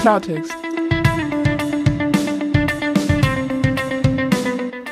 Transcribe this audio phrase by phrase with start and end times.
[0.00, 0.54] Klartext.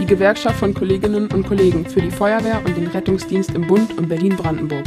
[0.01, 4.09] Die Gewerkschaft von Kolleginnen und Kollegen für die Feuerwehr und den Rettungsdienst im Bund und
[4.09, 4.85] Berlin-Brandenburg.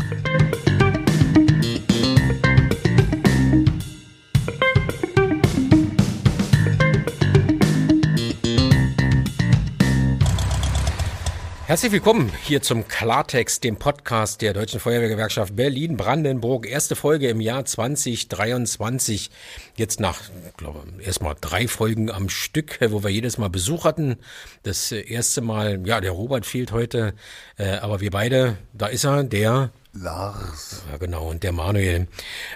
[11.68, 16.66] Herzlich willkommen hier zum Klartext, dem Podcast der Deutschen Feuerwehrgewerkschaft Berlin-Brandenburg.
[16.66, 19.30] Erste Folge im Jahr 2023.
[19.76, 20.22] Jetzt nach,
[20.56, 24.16] glaube erstmal drei Folgen am Stück, wo wir jedes Mal Besuch hatten.
[24.64, 27.14] Das erste Mal, ja, der Robert fehlt heute,
[27.58, 30.84] äh, aber wir beide, da ist er, der Lars.
[30.90, 32.08] Ja, genau, und der Manuel.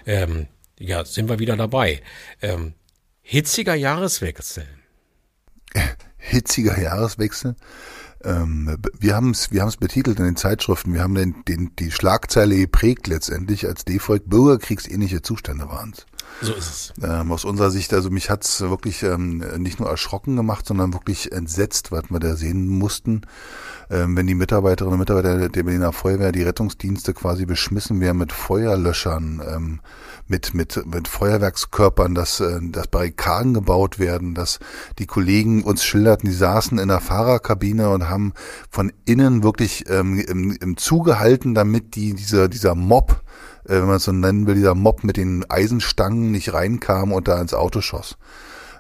[0.06, 0.48] Ähm,
[0.80, 2.02] ja, sind wir wieder dabei.
[2.42, 2.76] Ähm,
[3.22, 4.66] hitziger Jahreswechsel.
[6.18, 7.58] Hitziger Jahreswechsel.
[8.24, 11.92] Ähm, wir haben es wir haben's betitelt in den Zeitschriften, wir haben den, den, die
[11.92, 16.06] Schlagzeile geprägt letztendlich als D-Volk, bürgerkriegsähnliche Zustände waren es.
[16.42, 16.94] So ist es.
[17.04, 21.32] Ähm, aus unserer Sicht, also mich hat's wirklich ähm, nicht nur erschrocken gemacht, sondern wirklich
[21.32, 23.22] entsetzt, was wir da sehen mussten,
[23.90, 28.32] ähm, wenn die Mitarbeiterinnen und Mitarbeiter der Berliner Feuerwehr, die Rettungsdienste quasi beschmissen werden mit
[28.32, 29.80] Feuerlöschern, ähm,
[30.28, 34.60] mit, mit, mit Feuerwerkskörpern, dass, äh, dass Barrikaden gebaut werden, dass
[34.98, 38.34] die Kollegen uns schilderten, die saßen in der Fahrerkabine und haben
[38.70, 43.22] von innen wirklich ähm, im, im Zuge halten, damit die, dieser, dieser Mob,
[43.80, 47.40] wenn man es so nennen will, dieser Mob mit den Eisenstangen nicht reinkam und da
[47.40, 48.18] ins Auto schoss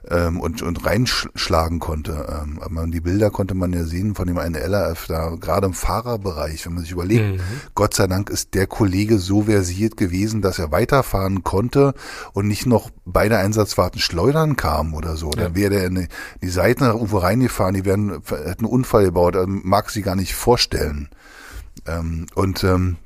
[0.09, 2.42] ähm, und, und reinschlagen konnte.
[2.44, 5.73] Ähm, aber die Bilder konnte man ja sehen von dem einen LRF da, gerade im
[5.73, 7.42] Fahrerbereich, wenn man sich überlegt, mhm.
[7.75, 11.94] Gott sei Dank ist der Kollege so versiert gewesen, dass er weiterfahren konnte
[12.33, 15.31] und nicht noch beide Einsatzfahrten schleudern kam oder so.
[15.36, 15.44] Ja.
[15.44, 16.08] Dann wäre der in die,
[16.42, 20.16] die Seiten nach Uwe reingefahren, die wären, hätten einen Unfall gebaut, also mag sie gar
[20.16, 21.09] nicht vorstellen.
[21.86, 22.98] Ähm, und ähm,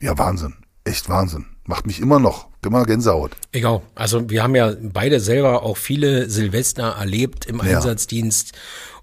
[0.00, 0.54] ja, Wahnsinn.
[0.84, 1.46] Echt Wahnsinn.
[1.66, 3.32] Macht mich immer noch, immer Gänsehaut.
[3.52, 3.80] Egal.
[3.94, 7.76] Also wir haben ja beide selber auch viele Silvester erlebt im ja.
[7.76, 8.52] Einsatzdienst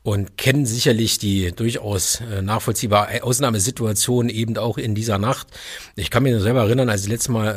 [0.03, 5.47] und kennen sicherlich die durchaus äh, nachvollziehbare Ausnahmesituation eben auch in dieser Nacht.
[5.96, 7.47] Ich kann mich selber erinnern, als ich letztes Mal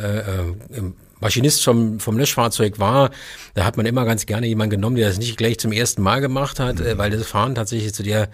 [0.73, 3.11] äh, äh Maschinist vom, vom Löschfahrzeug war,
[3.55, 6.21] da hat man immer ganz gerne jemanden genommen, der das nicht gleich zum ersten Mal
[6.21, 6.99] gemacht hat, mhm.
[6.99, 8.29] weil das Fahren tatsächlich zu der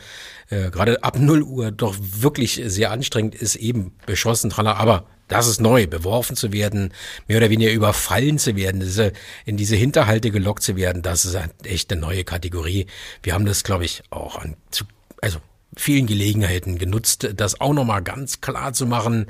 [0.50, 5.46] äh, gerade ab 0 Uhr doch wirklich sehr anstrengend ist, eben beschossen, traller, aber das
[5.46, 6.92] ist neu, beworfen zu werden,
[7.28, 9.12] mehr oder weniger überfallen zu werden, diese,
[9.44, 12.86] in diese Hinterhalte gelockt zu werden, das ist echt eine neue Kategorie.
[13.22, 14.84] Wir haben das, glaube ich, auch an, zu,
[15.20, 15.38] also
[15.76, 19.26] vielen Gelegenheiten genutzt, das auch nochmal ganz klar zu machen,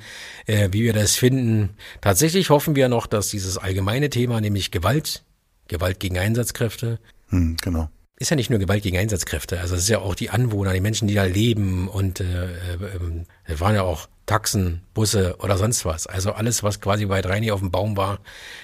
[0.46, 1.70] äh, wie wir das finden.
[2.00, 5.24] Tatsächlich hoffen wir noch, dass dieses allgemeine Thema, nämlich Gewalt,
[5.68, 7.90] Gewalt gegen Einsatzkräfte, hm, genau
[8.20, 10.80] ist ja nicht nur Gewalt gegen Einsatzkräfte, also es ist ja auch die Anwohner, die
[10.80, 16.06] Menschen, die da leben und äh, äh, waren ja auch Taxen, Busse oder sonst was.
[16.06, 18.20] Also alles, was quasi bei Reini auf dem Baum war,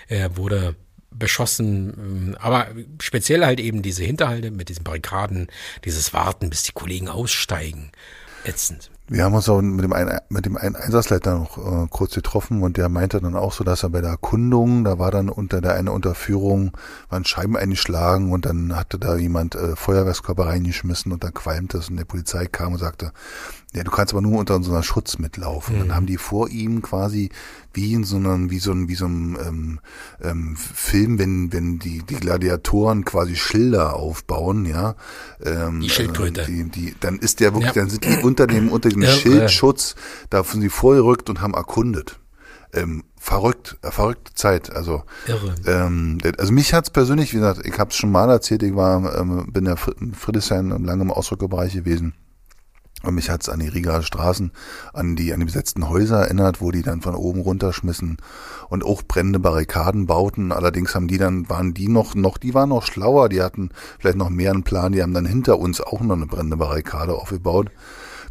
[0.08, 0.76] äh, wurde
[1.18, 2.36] beschossen.
[2.40, 2.68] Aber
[3.00, 5.48] speziell halt eben diese Hinterhalte mit diesen Barrikaden,
[5.84, 7.90] dieses Warten, bis die Kollegen aussteigen.
[8.44, 8.90] Ätzend.
[9.08, 12.64] Wir haben uns auch mit dem einen, mit dem einen Einsatzleiter noch äh, kurz getroffen
[12.64, 15.60] und der meinte dann auch so, dass er bei der Erkundung, da war dann unter
[15.60, 16.72] der eine Unterführung,
[17.08, 21.88] waren Scheiben eingeschlagen und dann hatte da jemand äh, Feuerwehrskörper reingeschmissen und dann qualmte es
[21.88, 23.12] und der Polizei kam und sagte,
[23.74, 25.76] ja, du kannst aber nur unter so einer Schutz mitlaufen.
[25.76, 25.80] Mhm.
[25.80, 27.30] Dann haben die vor ihm quasi
[27.74, 29.80] wie in so einem, wie so ein, wie so einem ähm,
[30.22, 34.94] ähm, Film, wenn, wenn die, die Gladiatoren quasi Schilder aufbauen, ja.
[35.44, 36.42] Ähm, die Schildkröte.
[36.42, 37.82] Äh, die, die, dann ist der wirklich, ja.
[37.82, 39.94] dann sind die unter dem, unter dem ja, Schildschutz,
[40.30, 42.18] da sind sie vorgerückt und haben erkundet.
[42.72, 44.74] Ähm, verrückt, äh, verrückte Zeit.
[44.74, 45.54] Also, Irre.
[45.66, 49.18] Ähm, also mich hat's persönlich, wie gesagt, ich habe es schon mal erzählt, ich war,
[49.18, 52.14] ähm, bin ja in Friedrichshain lange im Ausdruckbereich gewesen.
[53.06, 54.52] Und mich hat's an die Rieger Straßen,
[54.92, 58.18] an die, an die besetzten Häuser erinnert, wo die dann von oben runterschmissen
[58.68, 60.52] und auch brennende Barrikaden bauten.
[60.52, 64.18] Allerdings haben die dann, waren die noch, noch, die waren noch schlauer, die hatten vielleicht
[64.18, 67.70] noch mehr einen Plan, die haben dann hinter uns auch noch eine brennende Barrikade aufgebaut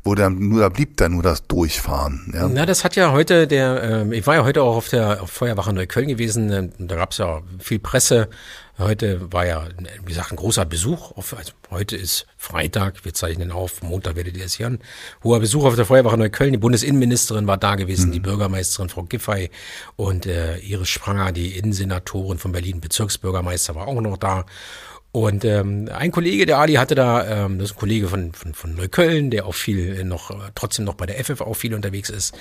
[0.06, 2.32] wo dann nur da blieb dann nur das Durchfahren.
[2.32, 2.48] Ja.
[2.48, 5.32] Na, das hat ja heute der, äh, ich war ja heute auch auf der auf
[5.32, 8.30] Feuerwache Neukölln gewesen, äh, da gab's ja viel Presse.
[8.78, 9.68] Heute war ja,
[10.02, 11.14] wie gesagt, ein großer Besuch.
[11.14, 14.80] Auf, also heute ist Freitag, wir zeichnen auf, Montag werdet ihr es hören.
[15.24, 16.52] Hoher Besuch auf der Feuerwache Neukölln.
[16.52, 18.14] Die Bundesinnenministerin war da gewesen, mhm.
[18.14, 19.50] die Bürgermeisterin Frau Giffey
[19.96, 24.46] und äh, Iris Spranger, die Innensenatorin von Berlin, Bezirksbürgermeister war auch noch da.
[25.16, 28.54] Und ähm, ein Kollege, der Ali, hatte da, ähm, das ist ein Kollege von, von,
[28.54, 32.10] von Neukölln, der auch viel noch, äh, trotzdem noch bei der FF auch viel unterwegs
[32.10, 32.36] ist,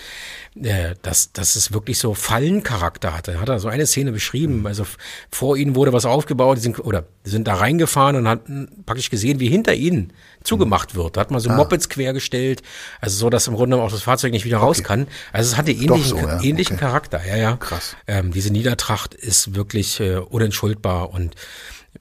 [0.61, 3.41] äh, dass, dass es wirklich so Fallencharakter hatte.
[3.41, 4.67] Hat er so eine Szene beschrieben.
[4.67, 4.85] Also
[5.31, 9.09] vor ihnen wurde was aufgebaut, die sind, oder die sind da reingefahren und hatten praktisch
[9.09, 10.13] gesehen, wie hinter ihnen
[10.43, 11.17] zugemacht wird.
[11.17, 11.57] Da hat man so ah.
[11.57, 12.65] Mopeds quergestellt,
[13.01, 15.07] also so, dass im Grunde auch das Fahrzeug nicht wieder raus kann.
[15.33, 16.43] Also es hatte ähnlichen, so, ja.
[16.43, 16.87] ähnlichen okay.
[16.87, 17.25] Charakter.
[17.25, 17.57] Ja, ja.
[17.57, 17.95] Krass.
[18.09, 21.37] Ähm, diese Niedertracht ist wirklich äh, unentschuldbar und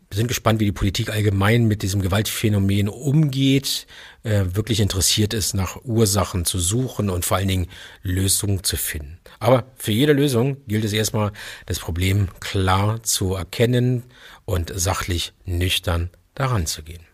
[0.09, 3.87] wir sind gespannt, wie die Politik allgemein mit diesem Gewaltphänomen umgeht,
[4.23, 7.67] äh, wirklich interessiert ist, nach Ursachen zu suchen und vor allen Dingen
[8.01, 9.19] Lösungen zu finden.
[9.39, 11.31] Aber für jede Lösung gilt es erstmal,
[11.65, 14.03] das Problem klar zu erkennen
[14.45, 17.05] und sachlich nüchtern daran zu gehen.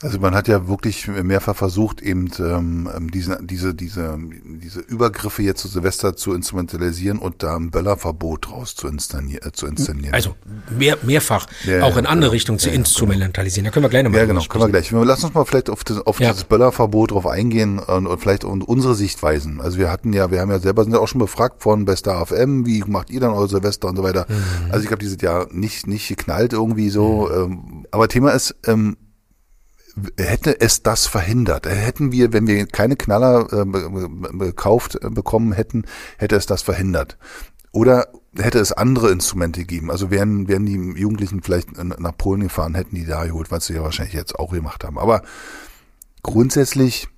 [0.00, 5.42] Also man hat ja wirklich mehrfach versucht, eben ähm, ähm diese, diese, diese, diese Übergriffe
[5.42, 9.48] jetzt zu Silvester zu instrumentalisieren und da ein Böllerverbot draus zu, inszenieren.
[9.48, 10.14] Äh, zu inszenieren.
[10.14, 10.36] Also
[10.70, 12.30] mehr, mehrfach ja, auch in andere genau.
[12.30, 13.64] Richtungen zu ja, instrumentalisieren.
[13.64, 14.92] Da können wir gleich nochmal Ja, genau, können wir gleich.
[14.92, 16.30] Lass uns mal vielleicht auf, das, auf ja.
[16.30, 19.60] dieses Böllerverbot drauf eingehen und, und vielleicht und unsere Sichtweisen.
[19.60, 21.96] Also wir hatten ja, wir haben ja selber sind ja auch schon befragt von bei
[21.96, 24.26] Star FM, wie macht ihr dann eure Silvester und so weiter.
[24.28, 24.70] Mhm.
[24.70, 27.28] Also ich habe dieses Jahr nicht, nicht geknallt irgendwie so.
[27.28, 27.52] Mhm.
[27.52, 28.96] Ähm, aber Thema ist, ähm,
[30.18, 31.66] hätte es das verhindert.
[31.66, 35.84] Hätten wir, wenn wir keine Knaller äh, gekauft äh, bekommen hätten,
[36.18, 37.18] hätte es das verhindert.
[37.72, 39.90] Oder hätte es andere Instrumente gegeben.
[39.90, 43.74] Also wären, wären die Jugendlichen vielleicht nach Polen gefahren, hätten die da geholt, was sie
[43.74, 44.98] ja wahrscheinlich jetzt auch gemacht haben.
[44.98, 45.22] Aber
[46.22, 47.08] grundsätzlich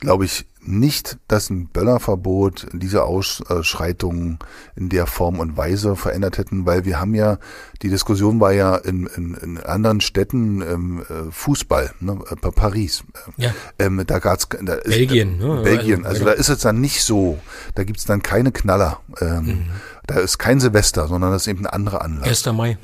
[0.00, 4.38] glaube ich nicht, dass ein Böllerverbot diese Ausschreitungen
[4.76, 7.38] in der Form und Weise verändert hätten, weil wir haben ja,
[7.82, 13.04] die Diskussion war ja in, in, in anderen Städten ähm, äh, Fußball, ne, äh, Paris.
[13.36, 13.54] Ja.
[13.78, 15.62] Ähm, da gab's da ist, Belgien, äh, ne?
[15.62, 17.38] Belgien, also, also da ist es dann nicht so,
[17.74, 19.00] da gibt's dann keine Knaller.
[19.20, 19.66] Ähm, mhm.
[20.06, 22.46] Da ist kein Silvester, sondern das ist eben ein anderer Anlass.
[22.46, 22.54] 1.
[22.54, 22.78] Mai.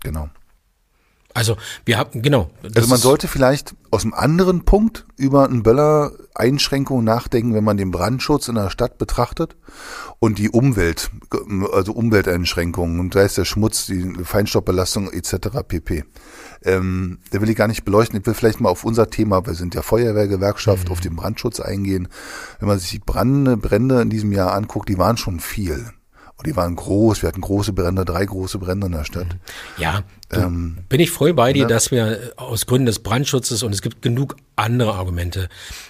[0.00, 0.28] Genau.
[1.34, 2.50] Also wir haben, genau.
[2.74, 7.90] Also man sollte vielleicht aus einem anderen Punkt über einen Böller-Einschränkung nachdenken, wenn man den
[7.90, 9.56] Brandschutz in der Stadt betrachtet
[10.18, 11.10] und die Umwelt,
[11.72, 15.60] also Umwelteinschränkungen und da ist der Schmutz, die Feinstaubbelastung etc.
[15.66, 16.04] pp.
[16.64, 18.20] Ähm, der will ich gar nicht beleuchten.
[18.20, 20.92] Ich will vielleicht mal auf unser Thema, wir sind ja Feuerwehrgewerkschaft, mhm.
[20.92, 22.08] auf den Brandschutz eingehen.
[22.58, 25.92] Wenn man sich die Brände, Brände in diesem Jahr anguckt, die waren schon viel.
[26.42, 29.28] Und die waren groß, wir hatten große Brände, drei große Brände in der Stadt.
[29.76, 30.02] Ja,
[30.32, 31.68] ähm, bin ich voll bei dir, ne?
[31.68, 35.48] dass wir aus Gründen des Brandschutzes und es gibt genug andere Argumente.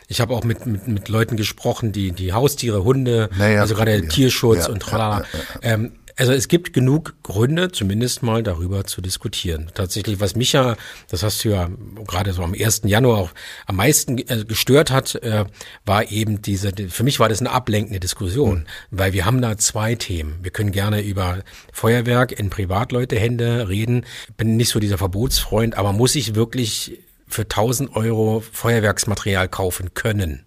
[0.09, 3.97] Ich habe auch mit, mit, mit Leuten gesprochen, die die Haustiere, Hunde, naja, also gerade
[3.97, 5.25] ja, Tierschutz ja, und tralala.
[5.33, 9.71] Ja, ähm, also es gibt genug Gründe, zumindest mal darüber zu diskutieren.
[9.75, 10.77] Tatsächlich, was mich ja,
[11.09, 11.71] das hast du ja
[12.07, 12.83] gerade so am 1.
[12.85, 13.31] Januar auch
[13.67, 15.45] am meisten äh, gestört hat, äh,
[15.85, 18.65] war eben diese, für mich war das eine ablenkende Diskussion, mhm.
[18.91, 20.39] weil wir haben da zwei Themen.
[20.43, 21.39] Wir können gerne über
[21.73, 24.05] Feuerwerk in Privatleutehände reden.
[24.37, 30.45] Bin nicht so dieser Verbotsfreund, aber muss ich wirklich für 1000 Euro Feuerwerksmaterial kaufen können?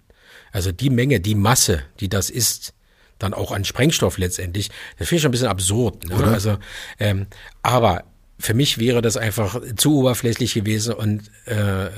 [0.52, 2.74] Also die Menge, die Masse, die das ist,
[3.20, 4.70] dann auch an Sprengstoff letztendlich.
[4.98, 6.06] Das finde ich schon ein bisschen absurd.
[6.06, 6.24] Ne?
[6.24, 6.58] Also,
[7.00, 7.28] ähm,
[7.62, 8.04] aber
[8.40, 11.92] für mich wäre das einfach zu oberflächlich gewesen und äh, äh,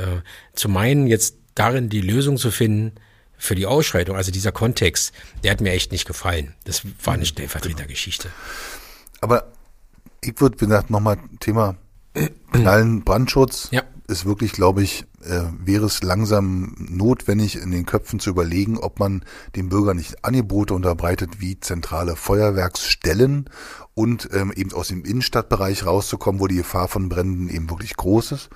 [0.54, 2.94] zu meinen, jetzt darin die Lösung zu finden
[3.38, 6.56] für die Ausschreitung, also dieser Kontext, der hat mir echt nicht gefallen.
[6.66, 7.28] Das war eine mhm.
[7.28, 8.30] Stellvertretergeschichte.
[9.22, 9.52] Aber
[10.22, 11.78] ich würde, wie gesagt, nochmal Thema
[12.52, 13.69] Knallen, Brandschutz.
[13.72, 18.77] Ja ist wirklich, glaube ich, äh, wäre es langsam notwendig, in den Köpfen zu überlegen,
[18.77, 19.25] ob man
[19.56, 23.50] dem Bürger nicht Angebote unterbreitet wie zentrale Feuerwerksstellen
[23.94, 28.31] und ähm, eben aus dem Innenstadtbereich rauszukommen, wo die Gefahr von Bränden eben wirklich groß
[28.31, 28.50] ist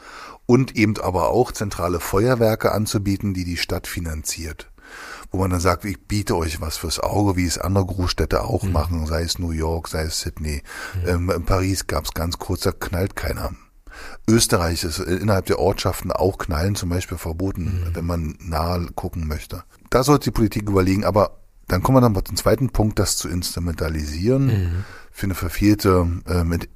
[0.46, 4.72] und eben aber auch zentrale Feuerwerke anzubieten, die die Stadt finanziert
[5.32, 8.64] wo man dann sagt, ich biete euch was fürs Auge, wie es andere Großstädte auch
[8.64, 8.74] mhm.
[8.74, 10.62] machen, sei es New York, sei es Sydney.
[11.04, 11.08] Mhm.
[11.08, 13.52] Ähm, in Paris gab es ganz kurz, da knallt keiner.
[14.28, 17.96] Österreich ist innerhalb der Ortschaften auch Knallen zum Beispiel verboten, mhm.
[17.96, 19.64] wenn man nahe gucken möchte.
[19.90, 23.18] Da sollte die Politik überlegen, aber dann kommen wir dann mal zum zweiten Punkt, das
[23.18, 24.86] zu instrumentalisieren mhm.
[25.12, 26.70] für eine verfehlte äh, mit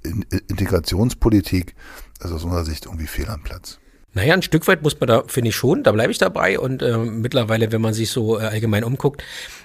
[0.48, 1.76] Integrationspolitik.
[2.22, 3.80] Also aus unserer Sicht irgendwie fehl am Platz.
[4.14, 6.58] Naja, ein Stück weit muss man da, finde ich schon, da bleibe ich dabei.
[6.58, 9.22] Und äh, mittlerweile, wenn man sich so äh, allgemein umguckt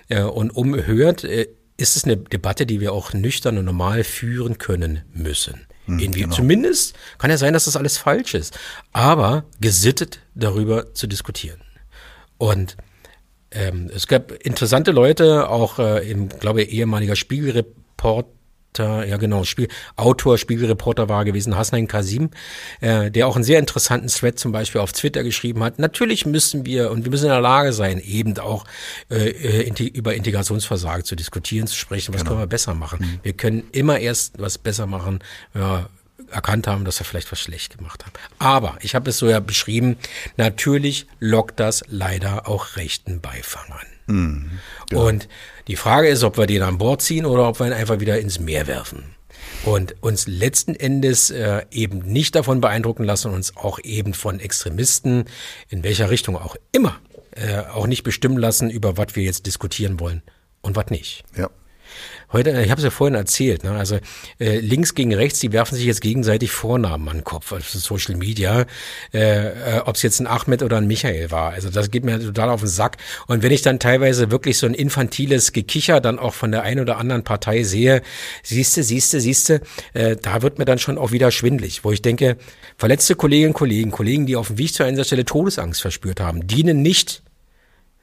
[0.09, 1.47] äh, und umhört, äh,
[1.77, 5.61] ist es eine Debatte, die wir auch nüchtern und normal führen können müssen.
[5.95, 6.23] Hm, Irgendwie.
[6.23, 6.35] Genau.
[6.35, 8.59] Zumindest kann ja sein, dass das alles falsch ist.
[8.93, 11.61] Aber gesittet darüber zu diskutieren.
[12.39, 12.77] Und
[13.51, 18.27] ähm, es gab interessante Leute, auch äh, im, glaube ich, ehemaliger Spiegelreport
[18.79, 22.31] ja genau, Spiel, Autor, Spiegelreporter war gewesen, Hasnain Kasim,
[22.81, 25.79] äh, der auch einen sehr interessanten Thread zum Beispiel auf Twitter geschrieben hat.
[25.79, 28.65] Natürlich müssen wir und wir müssen in der Lage sein, eben auch
[29.11, 32.31] äh, äh über Integrationsversagen zu diskutieren, zu sprechen, was genau.
[32.31, 33.01] können wir besser machen.
[33.01, 33.21] Mhm.
[33.23, 35.21] Wir können immer erst was besser machen,
[35.55, 35.89] ja,
[36.31, 38.13] erkannt haben, dass wir vielleicht was schlecht gemacht haben.
[38.39, 39.97] Aber ich habe es so ja beschrieben,
[40.37, 43.87] natürlich lockt das leider auch rechten Beifang an.
[44.11, 44.51] Mhm,
[44.91, 44.99] ja.
[44.99, 45.29] Und
[45.69, 48.19] die Frage ist, ob wir den an Bord ziehen oder ob wir ihn einfach wieder
[48.19, 49.15] ins Meer werfen.
[49.65, 55.25] Und uns letzten Endes äh, eben nicht davon beeindrucken lassen, uns auch eben von Extremisten,
[55.69, 56.99] in welcher Richtung auch immer,
[57.33, 60.23] äh, auch nicht bestimmen lassen, über was wir jetzt diskutieren wollen
[60.63, 61.25] und was nicht.
[61.37, 61.51] Ja.
[62.33, 63.73] Heute, ich habe es ja vorhin erzählt, ne?
[63.73, 63.99] also
[64.39, 68.15] äh, links gegen rechts, die werfen sich jetzt gegenseitig Vornamen an den Kopf, also Social
[68.15, 68.67] Media,
[69.13, 71.51] äh, äh, ob es jetzt ein Ahmed oder ein Michael war.
[71.51, 72.99] Also das geht mir total auf den Sack.
[73.27, 76.81] Und wenn ich dann teilweise wirklich so ein infantiles Gekicher dann auch von der einen
[76.81, 78.01] oder anderen Partei sehe,
[78.45, 79.61] siehste, siehste, siehste,
[79.93, 82.37] äh, da wird mir dann schon auch wieder schwindlig, wo ich denke,
[82.79, 86.47] verletzte Kolleginnen und Kollegen, Kollegen, die auf dem Weg zu einer Stelle Todesangst verspürt haben,
[86.47, 87.25] dienen nicht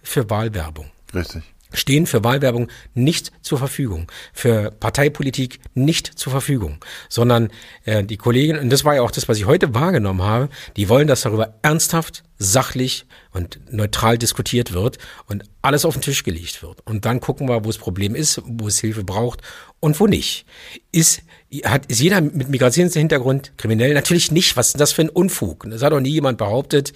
[0.03, 0.91] für Wahlwerbung.
[1.13, 1.43] Richtig
[1.73, 6.77] stehen für Wahlwerbung nicht zur Verfügung, für Parteipolitik nicht zur Verfügung,
[7.09, 7.49] sondern
[7.85, 10.89] äh, die Kolleginnen, und das war ja auch das, was ich heute wahrgenommen habe, die
[10.89, 14.97] wollen, dass darüber ernsthaft, sachlich und neutral diskutiert wird
[15.27, 16.85] und alles auf den Tisch gelegt wird.
[16.85, 19.41] Und dann gucken wir, wo das Problem ist, wo es Hilfe braucht
[19.79, 20.45] und wo nicht.
[20.91, 21.21] Ist
[21.63, 23.93] hat, ist jeder mit Migrationshintergrund kriminell?
[23.93, 24.57] Natürlich nicht.
[24.57, 25.65] Was ist das für ein Unfug?
[25.69, 26.91] Das hat doch nie jemand behauptet.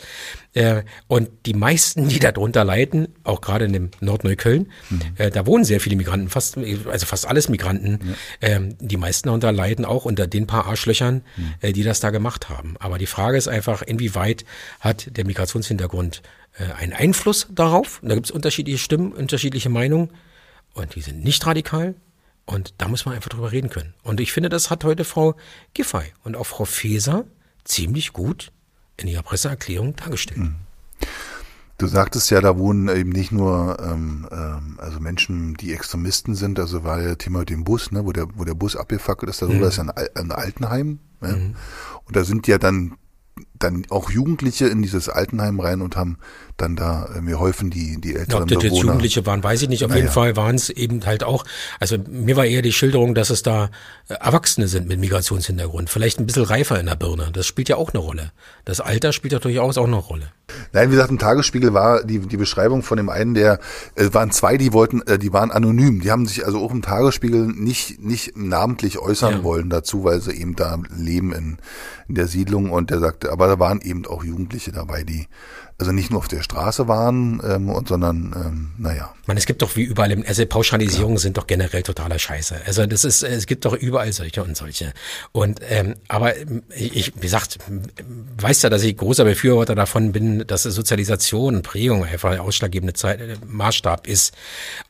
[0.53, 5.01] Äh, und die meisten, die darunter leiden, auch gerade in dem Nordneukölln, mhm.
[5.15, 7.99] äh, da wohnen sehr viele Migranten, fast, also fast alles Migranten.
[8.41, 8.49] Ja.
[8.49, 11.53] Ähm, die meisten darunter leiden auch unter den paar Arschlöchern, mhm.
[11.61, 12.75] äh, die das da gemacht haben.
[12.79, 14.43] Aber die Frage ist einfach, inwieweit
[14.81, 16.21] hat der Migrationshintergrund
[16.77, 18.03] einen Einfluss darauf?
[18.03, 20.09] Und da gibt es unterschiedliche Stimmen, unterschiedliche Meinungen.
[20.73, 21.95] Und die sind nicht radikal,
[22.51, 23.93] und da muss man einfach drüber reden können.
[24.03, 25.35] Und ich finde, das hat heute Frau
[25.73, 27.25] Giffey und auch Frau Feser
[27.63, 28.51] ziemlich gut
[28.97, 30.39] in ihrer Presseerklärung dargestellt.
[30.39, 30.55] Mhm.
[31.77, 36.59] Du sagtest ja, da wohnen eben nicht nur ähm, ähm, also Menschen, die Extremisten sind,
[36.59, 39.41] also war ja Thema mit dem Bus, ne, wo der, wo der Bus abgefackelt ist,
[39.41, 39.63] da mhm.
[39.63, 40.99] ist ein, ein Altenheim.
[41.21, 41.35] Ne?
[41.35, 41.55] Mhm.
[42.05, 42.97] Und da sind ja dann
[43.63, 46.17] dann auch Jugendliche in dieses Altenheim rein und haben
[46.57, 49.69] dann da äh, mir geholfen, die, die älteren ob das jetzt Jugendliche waren, weiß ich
[49.69, 49.83] nicht.
[49.83, 50.01] Auf naja.
[50.01, 51.43] jeden Fall waren es eben halt auch,
[51.79, 53.69] also mir war eher die Schilderung, dass es da
[54.07, 55.89] äh, Erwachsene sind mit Migrationshintergrund.
[55.89, 57.29] Vielleicht ein bisschen reifer in der Birne.
[57.33, 58.31] Das spielt ja auch eine Rolle.
[58.65, 60.31] Das Alter spielt ja durchaus auch eine Rolle.
[60.73, 63.59] Nein, wie gesagt, im Tagesspiegel war die, die Beschreibung von dem einen, der,
[63.95, 66.01] es äh, waren zwei, die wollten, äh, die waren anonym.
[66.01, 69.43] Die haben sich also auch im Tagesspiegel nicht, nicht namentlich äußern ja.
[69.43, 71.57] wollen dazu, weil sie eben da leben in,
[72.07, 75.27] in der Siedlung und der sagte, aber da waren eben auch Jugendliche dabei, die
[75.81, 79.13] also nicht nur auf der Straße waren, ähm, und, sondern ähm, naja.
[79.25, 81.21] Man, es gibt doch wie überall, im, also Pauschalisierungen ja.
[81.21, 82.55] sind doch generell totaler Scheiße.
[82.65, 84.93] Also das ist, es gibt doch überall solche und solche.
[85.31, 86.35] Und ähm, aber
[86.75, 87.57] ich, wie gesagt,
[88.39, 92.93] weiß ja, dass ich großer Befürworter davon bin, dass Sozialisation und Prägung einfach ein ausschlaggebende
[92.93, 94.35] Zeit, äh, Maßstab ist.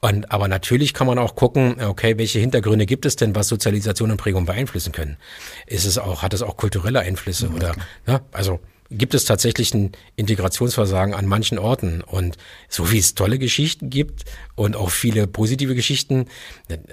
[0.02, 4.12] Und aber natürlich kann man auch gucken, okay, welche Hintergründe gibt es denn, was Sozialisation
[4.12, 5.16] und Prägung beeinflussen können?
[5.68, 7.76] Ist es auch, hat es auch kulturelle Einflüsse ja, oder,
[8.08, 8.60] ja, also
[8.92, 12.02] gibt es tatsächlich ein Integrationsversagen an manchen Orten.
[12.02, 12.38] Und
[12.70, 16.26] so wie es tolle Geschichten gibt und auch viele positive Geschichten,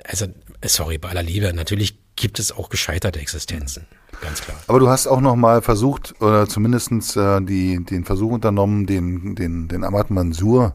[0.05, 0.27] also
[0.65, 3.87] sorry, bei aller Liebe, natürlich gibt es auch gescheiterte Existenzen.
[4.21, 4.57] Ganz klar.
[4.67, 9.37] Aber du hast auch noch mal versucht, oder zumindestens äh, die, den Versuch unternommen, den,
[9.37, 10.75] den, den Ahmad Mansour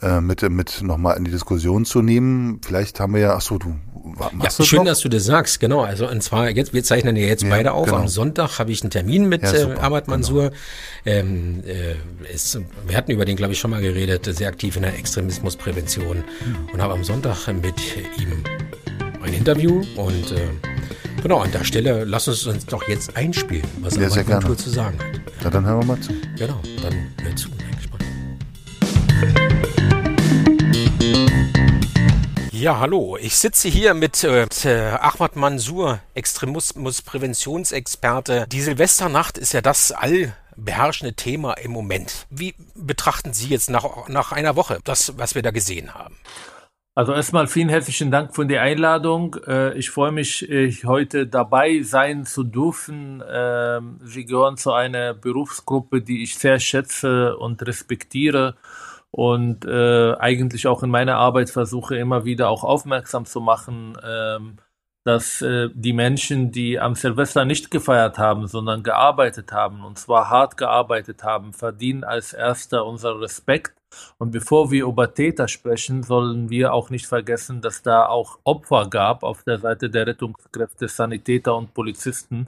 [0.00, 2.60] äh, mit, mit nochmal in die Diskussion zu nehmen.
[2.64, 3.76] Vielleicht haben wir ja, ach so, du
[4.42, 4.86] ja, schön, noch?
[4.86, 5.82] dass du das sagst, genau.
[5.82, 7.86] Also und zwar jetzt, wir zeichnen ja jetzt ja, beide auf.
[7.86, 7.98] Genau.
[7.98, 10.50] Am Sonntag habe ich einen Termin mit ja, äh, Ahmad Mansour.
[11.04, 11.18] Genau.
[11.18, 14.82] Ähm, äh, ist, wir hatten über den, glaube ich, schon mal geredet, sehr aktiv in
[14.82, 16.24] der Extremismusprävention hm.
[16.72, 17.74] und habe am Sonntag mit
[18.18, 18.42] ihm
[19.22, 20.48] ein Interview und äh,
[21.22, 24.70] genau an der Stelle lass uns uns doch jetzt einspielen, was ja, Ahmad Mansour zu
[24.70, 25.44] sagen hat.
[25.44, 26.12] Ja, dann hören wir mal zu.
[26.36, 27.48] Genau, dann hör zu.
[32.58, 33.18] Ja, hallo.
[33.20, 34.46] Ich sitze hier mit äh,
[34.98, 38.46] Ahmad Mansour, Extremismuspräventionsexperte.
[38.50, 42.26] Die Silvesternacht ist ja das allbeherrschende Thema im Moment.
[42.30, 46.16] Wie betrachten Sie jetzt nach, nach einer Woche das, was wir da gesehen haben?
[46.94, 49.36] Also erstmal vielen herzlichen Dank für die Einladung.
[49.46, 53.22] Äh, ich freue mich, äh, heute dabei sein zu dürfen.
[53.30, 58.56] Ähm, Sie gehören zu einer Berufsgruppe, die ich sehr schätze und respektiere
[59.16, 64.58] und äh, eigentlich auch in meiner Arbeit versuche immer wieder auch aufmerksam zu machen, ähm,
[65.04, 70.28] dass äh, die Menschen, die am Silvester nicht gefeiert haben, sondern gearbeitet haben, und zwar
[70.28, 73.75] hart gearbeitet haben, verdienen als erster unser Respekt
[74.18, 78.88] und bevor wir über Täter sprechen, sollen wir auch nicht vergessen, dass da auch Opfer
[78.88, 82.46] gab auf der Seite der Rettungskräfte, Sanitäter und Polizisten,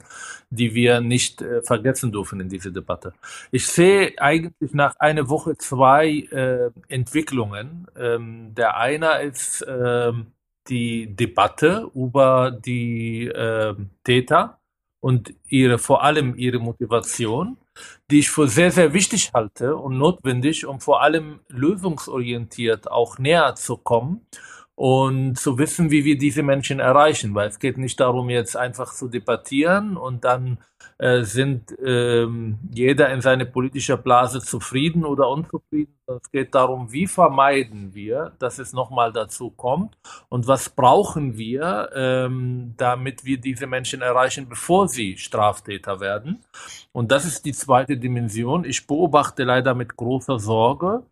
[0.49, 3.13] die wir nicht äh, vergessen dürfen in dieser Debatte.
[3.51, 7.87] Ich sehe eigentlich nach einer Woche zwei äh, Entwicklungen.
[7.97, 10.11] Ähm, der eine ist äh,
[10.67, 14.59] die Debatte über die äh, Täter
[14.99, 17.57] und ihre, vor allem ihre Motivation,
[18.11, 23.55] die ich für sehr, sehr wichtig halte und notwendig, um vor allem lösungsorientiert auch näher
[23.55, 24.25] zu kommen
[24.79, 28.93] und zu wissen, wie wir diese Menschen erreichen, weil es geht nicht darum, jetzt einfach
[28.93, 30.57] zu debattieren und dann
[30.99, 35.93] äh, sind ähm, jeder in seine politische Blase zufrieden oder unzufrieden.
[36.07, 39.97] Es geht darum, wie vermeiden wir, dass es nochmal dazu kommt
[40.29, 46.45] und was brauchen wir, ähm, damit wir diese Menschen erreichen, bevor sie Straftäter werden.
[46.93, 48.63] Und das ist die zweite Dimension.
[48.63, 51.03] Ich beobachte leider mit großer Sorge,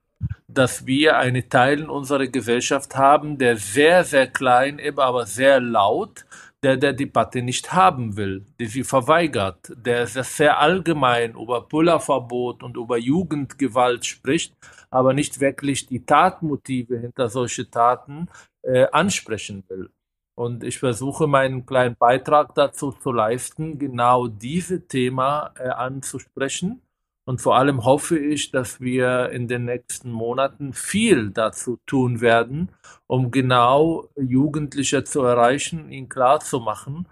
[0.48, 5.60] dass wir einen Teil in unserer Gesellschaft haben, der sehr, sehr klein ist, aber sehr
[5.60, 6.26] laut,
[6.64, 12.78] der der Debatte nicht haben will, der sie verweigert, der sehr allgemein über Pullerverbot und
[12.78, 14.56] über Jugendgewalt spricht,
[14.90, 18.28] aber nicht wirklich die Tatmotive hinter solche Taten
[18.64, 19.90] äh, ansprechen will.
[20.36, 26.82] Und ich versuche meinen kleinen Beitrag dazu zu leisten, genau dieses Thema äh, anzusprechen
[27.28, 32.72] und vor allem hoffe ich, dass wir in den nächsten Monaten viel dazu tun werden,
[33.06, 37.06] um genau Jugendliche zu erreichen, ihnen klarzumachen,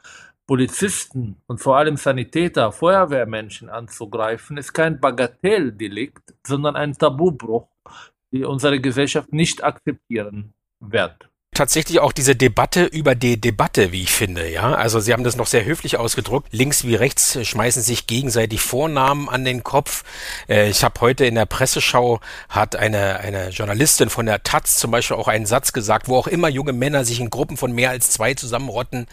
[0.47, 7.67] Polizisten und vor allem Sanitäter, Feuerwehrmenschen anzugreifen, ist kein Bagatelldelikt, sondern ein Tabubruch,
[8.31, 14.11] die unsere Gesellschaft nicht akzeptieren wird tatsächlich auch diese Debatte über die Debatte, wie ich
[14.11, 14.75] finde, ja.
[14.75, 16.49] Also Sie haben das noch sehr höflich ausgedruckt.
[16.51, 20.03] Links wie rechts schmeißen sich gegenseitig Vornamen an den Kopf.
[20.47, 22.19] Äh, ich habe heute in der Presseschau
[22.49, 26.27] hat eine, eine Journalistin von der Taz zum Beispiel auch einen Satz gesagt, wo auch
[26.27, 29.07] immer junge Männer sich in Gruppen von mehr als zwei zusammenrotten,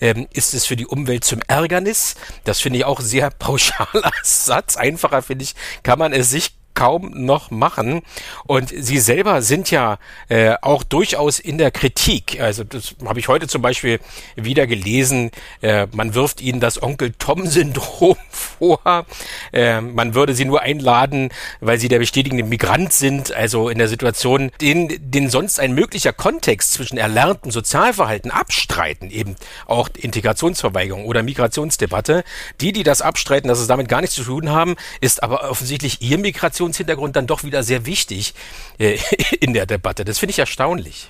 [0.00, 2.14] ähm, ist es für die Umwelt zum Ärgernis.
[2.44, 4.76] Das finde ich auch sehr pauschaler Satz.
[4.76, 8.02] Einfacher finde ich, kann man es sich kaum noch machen.
[8.46, 12.40] Und sie selber sind ja äh, auch durchaus in der Kritik.
[12.40, 13.98] Also das habe ich heute zum Beispiel
[14.36, 15.32] wieder gelesen.
[15.62, 19.06] Äh, man wirft ihnen das Onkel Tom-Syndrom vor.
[19.52, 21.30] Äh, man würde sie nur einladen,
[21.60, 23.32] weil sie der bestätigende Migrant sind.
[23.34, 29.36] Also in der Situation, den, den sonst ein möglicher Kontext zwischen erlerntem Sozialverhalten abstreiten, eben
[29.66, 32.22] auch Integrationsverweigerung oder Migrationsdebatte.
[32.60, 36.02] Die, die das abstreiten, dass es damit gar nichts zu tun haben, ist aber offensichtlich
[36.02, 38.34] ihr Migrations Migrationshintergrund dann doch wieder sehr wichtig
[38.78, 38.98] äh,
[39.40, 40.04] in der Debatte.
[40.04, 41.08] Das finde ich erstaunlich.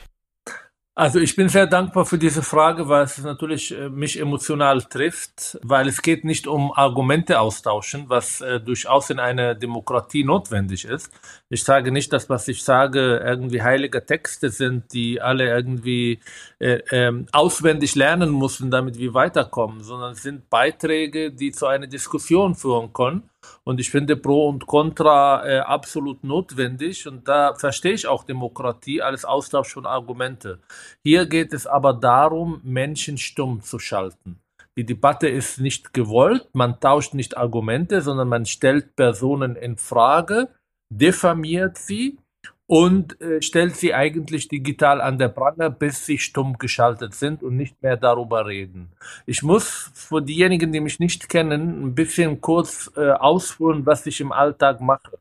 [0.98, 5.58] Also ich bin sehr dankbar für diese Frage, weil es natürlich äh, mich emotional trifft,
[5.62, 11.12] weil es geht nicht um Argumente austauschen, was äh, durchaus in einer Demokratie notwendig ist.
[11.50, 16.19] Ich sage nicht, dass was ich sage irgendwie heilige Texte sind, die alle irgendwie
[16.58, 21.86] äh, äh, auswendig lernen müssen, damit wir weiterkommen, sondern es sind Beiträge, die zu einer
[21.86, 23.28] Diskussion führen können
[23.64, 27.06] und ich finde Pro und Contra äh, absolut notwendig.
[27.06, 30.60] Und da verstehe ich auch Demokratie als Austausch von Argumente.
[31.04, 34.40] Hier geht es aber darum, Menschen stumm zu schalten.
[34.78, 36.49] Die Debatte ist nicht gewollt.
[36.52, 40.49] Man tauscht nicht Argumente, sondern man stellt Personen in Frage,
[40.90, 42.19] diffamiert sie
[42.66, 47.56] und äh, stellt sie eigentlich digital an der Pranger, bis sie stumm geschaltet sind und
[47.56, 48.90] nicht mehr darüber reden.
[49.24, 54.20] Ich muss für diejenigen, die mich nicht kennen, ein bisschen kurz äh, ausführen, was ich
[54.20, 55.18] im Alltag mache,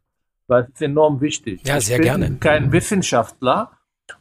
[0.48, 1.62] weil es ist enorm wichtig.
[1.66, 2.38] Ja, sehr ich bin gerne.
[2.40, 3.72] kein Wissenschaftler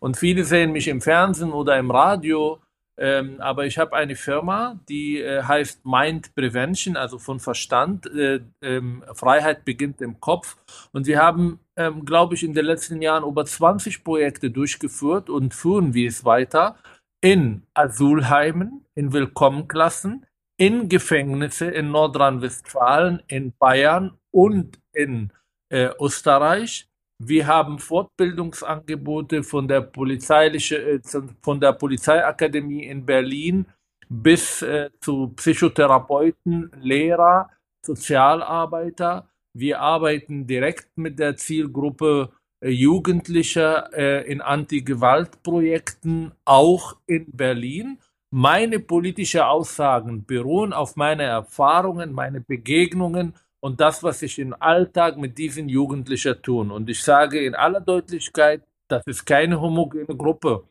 [0.01, 2.61] und viele sehen mich im Fernsehen oder im Radio
[2.97, 8.07] ähm, aber ich habe eine Firma, die äh, heißt Mind Prevention, also von Verstand.
[8.07, 10.57] Äh, ähm, Freiheit beginnt im Kopf.
[10.93, 15.55] Und wir haben, ähm, glaube ich, in den letzten Jahren über 20 Projekte durchgeführt und
[15.55, 16.77] führen wir es weiter
[17.21, 25.33] in Asylheimen, in Willkommenklassen, in Gefängnisse in Nordrhein-Westfalen, in Bayern und in
[25.71, 31.01] äh, Österreich wir haben Fortbildungsangebote von der polizeiliche, äh,
[31.41, 33.67] von der Polizeiakademie in Berlin
[34.09, 37.51] bis äh, zu Psychotherapeuten, Lehrer,
[37.85, 39.29] Sozialarbeiter.
[39.57, 47.99] Wir arbeiten direkt mit der Zielgruppe äh, Jugendlicher äh, in Anti-Gewalt-Projekten, auch in Berlin.
[48.33, 55.17] Meine politischen Aussagen beruhen auf meine Erfahrungen, meine Begegnungen und das, was ich im Alltag
[55.19, 56.73] mit diesen Jugendlichen tun.
[56.73, 60.65] Und ich sage in aller Deutlichkeit, das ist keine homogene Gruppe.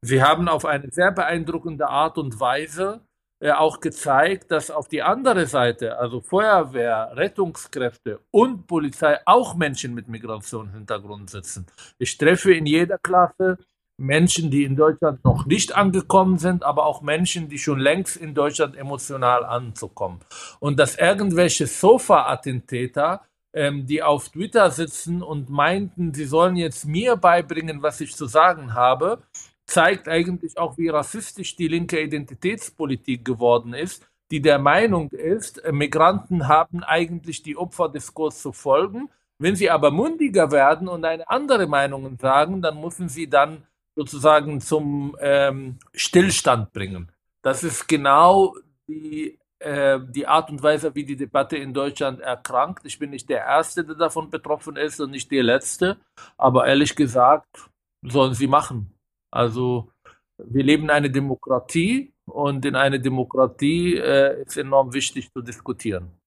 [0.00, 3.00] Sie haben auf eine sehr beeindruckende Art und Weise
[3.40, 10.08] auch gezeigt, dass auf die andere Seite, also Feuerwehr, Rettungskräfte und Polizei, auch Menschen mit
[10.08, 11.66] Migrationshintergrund sitzen.
[11.98, 13.58] Ich treffe in jeder Klasse
[14.00, 18.34] Menschen, die in Deutschland noch nicht angekommen sind, aber auch Menschen, die schon längst in
[18.34, 20.20] Deutschland emotional anzukommen.
[20.60, 23.22] Und dass irgendwelche Sofa-Attentäter,
[23.52, 28.26] ähm, die auf Twitter sitzen und meinten, sie sollen jetzt mir beibringen, was ich zu
[28.26, 29.22] sagen habe,
[29.68, 36.48] zeigt eigentlich auch, wie rassistisch die linke Identitätspolitik geworden ist, die der Meinung ist, Migranten
[36.48, 39.08] haben eigentlich die Opferdiskurs zu folgen.
[39.38, 43.62] Wenn sie aber mundiger werden und eine andere Meinung sagen, dann müssen sie dann
[43.94, 47.12] sozusagen zum ähm, Stillstand bringen.
[47.42, 48.54] Das ist genau
[48.86, 52.84] die, äh, die Art und Weise, wie die Debatte in Deutschland erkrankt.
[52.84, 55.98] Ich bin nicht der Erste, der davon betroffen ist und nicht der Letzte.
[56.36, 57.70] Aber ehrlich gesagt,
[58.02, 58.97] sollen sie machen.
[59.30, 59.92] Also
[60.38, 66.17] wir leben in einer Demokratie und in einer Demokratie äh, ist enorm wichtig zu diskutieren.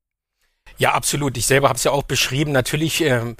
[0.78, 1.38] Ja, absolut.
[1.38, 2.52] Ich selber habe es ja auch beschrieben.
[2.52, 3.36] Natürlich äh,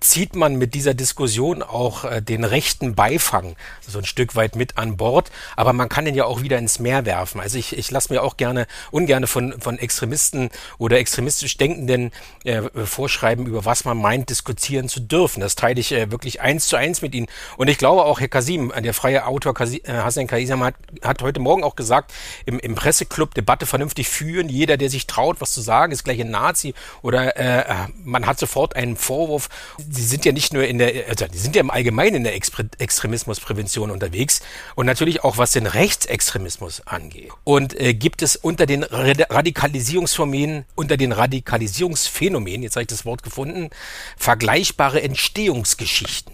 [0.00, 4.78] zieht man mit dieser Diskussion auch äh, den rechten Beifang so ein Stück weit mit
[4.78, 7.40] an Bord, aber man kann den ja auch wieder ins Meer werfen.
[7.40, 12.10] Also ich, ich lasse mir auch gerne ungerne von, von Extremisten oder extremistisch Denkenden
[12.44, 15.40] äh, vorschreiben, über was man meint, diskutieren zu dürfen.
[15.40, 17.26] Das teile ich äh, wirklich eins zu eins mit Ihnen.
[17.56, 20.74] Und ich glaube auch, Herr Kasim, äh, der freie Autor Kasim, äh, Hassan Kaisam hat,
[21.02, 22.12] hat heute Morgen auch gesagt,
[22.44, 24.48] im, im Presseclub Debatte vernünftig führen.
[24.48, 26.71] Jeder, der sich traut, was zu sagen, ist gleich ein Nazi
[27.02, 29.48] oder äh, man hat sofort einen Vorwurf.
[29.90, 32.34] Sie sind ja nicht nur in der, also die sind ja im Allgemeinen in der
[32.34, 34.42] Extremismusprävention unterwegs
[34.74, 37.30] und natürlich auch was den Rechtsextremismus angeht.
[37.44, 43.22] Und äh, gibt es unter den Radikalisierungsphänomenen, unter den Radikalisierungsphänomenen, jetzt habe ich das Wort
[43.22, 43.70] gefunden,
[44.16, 46.32] vergleichbare Entstehungsgeschichten?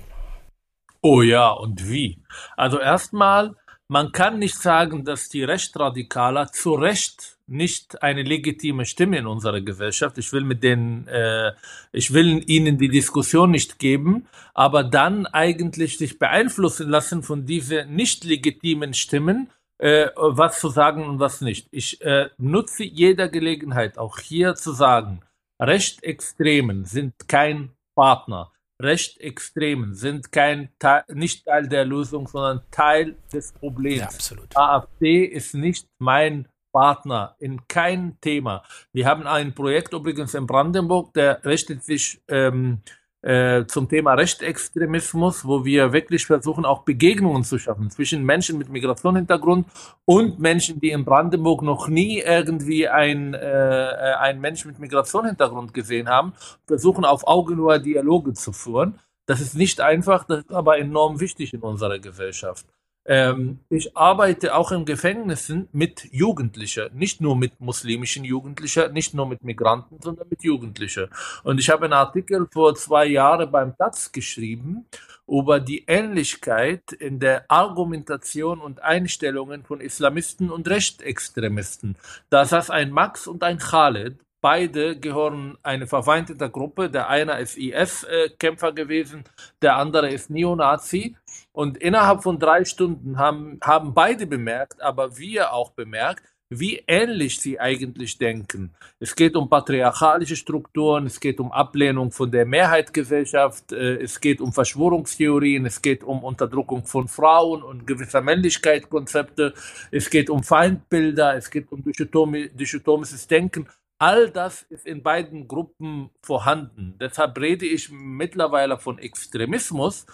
[1.00, 2.18] Oh ja, und wie?
[2.56, 3.54] Also erstmal,
[3.88, 9.62] man kann nicht sagen, dass die Rechtsradikaler zu Recht nicht eine legitime Stimme in unserer
[9.62, 10.18] Gesellschaft.
[10.18, 11.52] Ich will mit denen, äh,
[11.92, 17.94] ich will ihnen die Diskussion nicht geben, aber dann eigentlich sich beeinflussen lassen von diesen
[17.94, 21.68] nicht legitimen Stimmen, äh, was zu sagen und was nicht.
[21.70, 25.22] Ich äh, nutze jeder Gelegenheit, auch hier zu sagen,
[25.60, 28.52] Rechtsextremen sind kein Partner.
[28.80, 33.98] Rechtsextremen sind kein Teil, nicht Teil der Lösung, sondern Teil des Problems.
[33.98, 34.56] Ja, absolut.
[34.56, 38.62] AfD ist nicht mein Partner in kein Thema.
[38.92, 42.82] Wir haben ein Projekt übrigens in Brandenburg, der richtet sich ähm,
[43.22, 48.68] äh, zum Thema Rechtsextremismus, wo wir wirklich versuchen, auch Begegnungen zu schaffen zwischen Menschen mit
[48.68, 49.66] Migrationshintergrund
[50.04, 56.08] und Menschen, die in Brandenburg noch nie irgendwie ein, äh, ein Mensch mit Migrationshintergrund gesehen
[56.08, 56.32] haben,
[56.66, 59.00] versuchen auf Augenhöhe Dialoge zu führen.
[59.26, 62.66] Das ist nicht einfach, das ist aber enorm wichtig in unserer Gesellschaft.
[63.08, 69.26] Ähm, ich arbeite auch in Gefängnissen mit Jugendlichen, nicht nur mit muslimischen Jugendlichen, nicht nur
[69.26, 71.08] mit Migranten, sondern mit Jugendlichen.
[71.42, 74.84] Und ich habe einen Artikel vor zwei Jahren beim Taz geschrieben
[75.26, 81.96] über die Ähnlichkeit in der Argumentation und Einstellungen von Islamisten und Rechtsextremisten.
[82.28, 86.90] Da saß ein Max und ein Khaled Beide gehören eine verfeindete Gruppe.
[86.90, 89.24] Der eine ist IS-Kämpfer gewesen,
[89.62, 91.16] der andere ist Neonazi.
[91.58, 97.40] Und innerhalb von drei Stunden haben, haben beide bemerkt, aber wir auch bemerkt, wie ähnlich
[97.40, 98.76] sie eigentlich denken.
[99.00, 104.40] Es geht um patriarchalische Strukturen, es geht um Ablehnung von der Mehrheitsgesellschaft, äh, es geht
[104.40, 109.52] um Verschwörungstheorien, es geht um Unterdrückung von Frauen und gewisser Männlichkeitskonzepte,
[109.90, 113.68] es geht um Feindbilder, es geht um dichotomisches Denken.
[113.98, 116.94] All das ist in beiden Gruppen vorhanden.
[117.00, 120.06] Deshalb rede ich mittlerweile von Extremismus,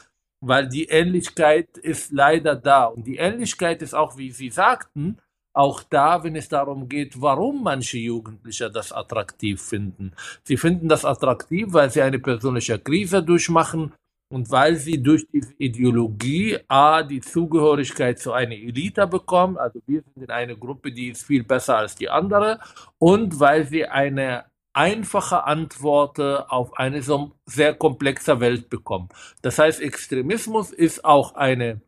[0.46, 2.87] weil die Ähnlichkeit ist leider da.
[2.87, 5.18] Und die Ähnlichkeit ist auch, wie Sie sagten,
[5.54, 10.12] auch da, wenn es darum geht, warum manche Jugendliche das attraktiv finden.
[10.42, 13.92] Sie finden das attraktiv, weil sie eine persönliche Krise durchmachen
[14.33, 20.02] und weil sie durch diese Ideologie A, die Zugehörigkeit zu einer Elite bekommen, also wir
[20.02, 22.59] sind in einer Gruppe, die ist viel besser als die andere,
[22.98, 29.09] und weil sie eine einfache Antworten auf eine so sehr komplexe Welt bekommen.
[29.43, 31.81] Das heißt, Extremismus ist auch eine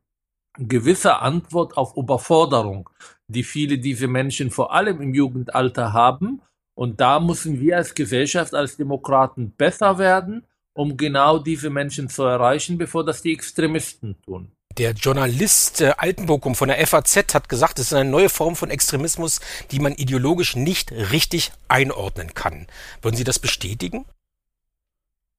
[0.59, 2.89] gewisse Antwort auf Überforderung,
[3.29, 6.41] die viele diese Menschen vor allem im Jugendalter haben.
[6.75, 12.23] Und da müssen wir als Gesellschaft, als Demokraten besser werden, um genau diese Menschen zu
[12.23, 14.53] erreichen, bevor das die Extremisten tun.
[14.79, 18.69] Der Journalist äh, Altenbokum von der FAZ hat gesagt, es ist eine neue Form von
[18.69, 22.67] Extremismus, die man ideologisch nicht richtig einordnen kann.
[23.01, 24.05] Würden Sie das bestätigen?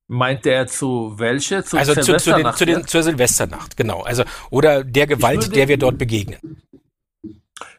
[0.07, 1.63] Meint er zu welcher?
[1.63, 4.01] Zu also zu, zu, den, zu den, zur Silvesternacht, genau.
[4.01, 6.39] Also oder der Gewalt, würde, der wir dort begegnen.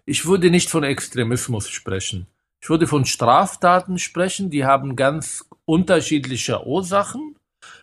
[0.04, 2.26] Ich würde nicht von Extremismus sprechen.
[2.60, 4.50] Ich würde von Straftaten sprechen.
[4.50, 7.36] Die haben ganz unterschiedliche Ursachen.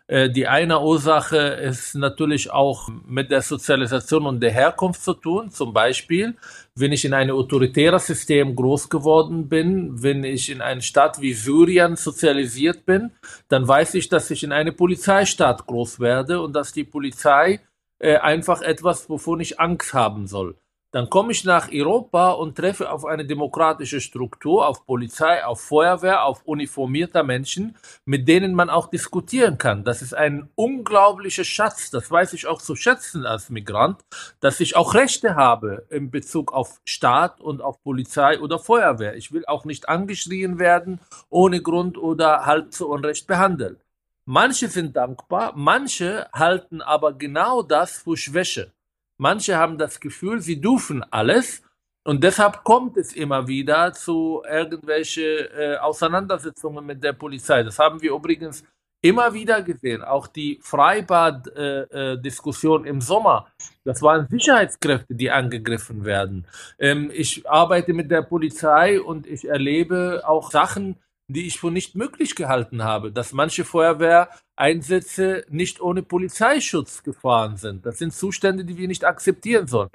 [0.08, 5.50] Äh, die eine Ursache ist natürlich auch mit der Sozialisation und der Herkunft zu tun.
[5.50, 6.36] Zum Beispiel,
[6.76, 11.34] wenn ich in einem autoritären System groß geworden bin, wenn ich in einer Stadt wie
[11.34, 13.12] Syrien sozialisiert bin,
[13.48, 17.62] dann weiß ich, dass ich in einem Polizeistaat groß werde und dass die Polizei
[17.98, 20.56] äh, einfach etwas, wovon ich Angst haben soll.
[20.96, 26.24] Dann komme ich nach Europa und treffe auf eine demokratische Struktur, auf Polizei, auf Feuerwehr,
[26.24, 29.84] auf uniformierte Menschen, mit denen man auch diskutieren kann.
[29.84, 34.06] Das ist ein unglaublicher Schatz, das weiß ich auch zu schätzen als Migrant,
[34.40, 39.18] dass ich auch Rechte habe in Bezug auf Staat und auf Polizei oder Feuerwehr.
[39.18, 43.82] Ich will auch nicht angeschrien werden ohne Grund oder halt zu Unrecht behandelt.
[44.24, 48.72] Manche sind dankbar, manche halten aber genau das für Schwäche.
[49.18, 51.62] Manche haben das Gefühl, sie dürfen alles
[52.08, 57.64] und deshalb kommt es immer wieder zu irgendwelche äh, Auseinandersetzungen mit der Polizei.
[57.64, 58.64] Das haben wir übrigens
[59.02, 60.04] immer wieder gesehen.
[60.04, 63.48] Auch die Freibad-Diskussion äh, äh, im Sommer.
[63.84, 66.46] Das waren Sicherheitskräfte, die angegriffen werden.
[66.78, 71.96] Ähm, ich arbeite mit der Polizei und ich erlebe auch Sachen, die ich für nicht
[71.96, 77.86] möglich gehalten habe, dass manche Feuerwehreinsätze nicht ohne Polizeischutz gefahren sind.
[77.86, 79.90] Das sind Zustände, die wir nicht akzeptieren sollen.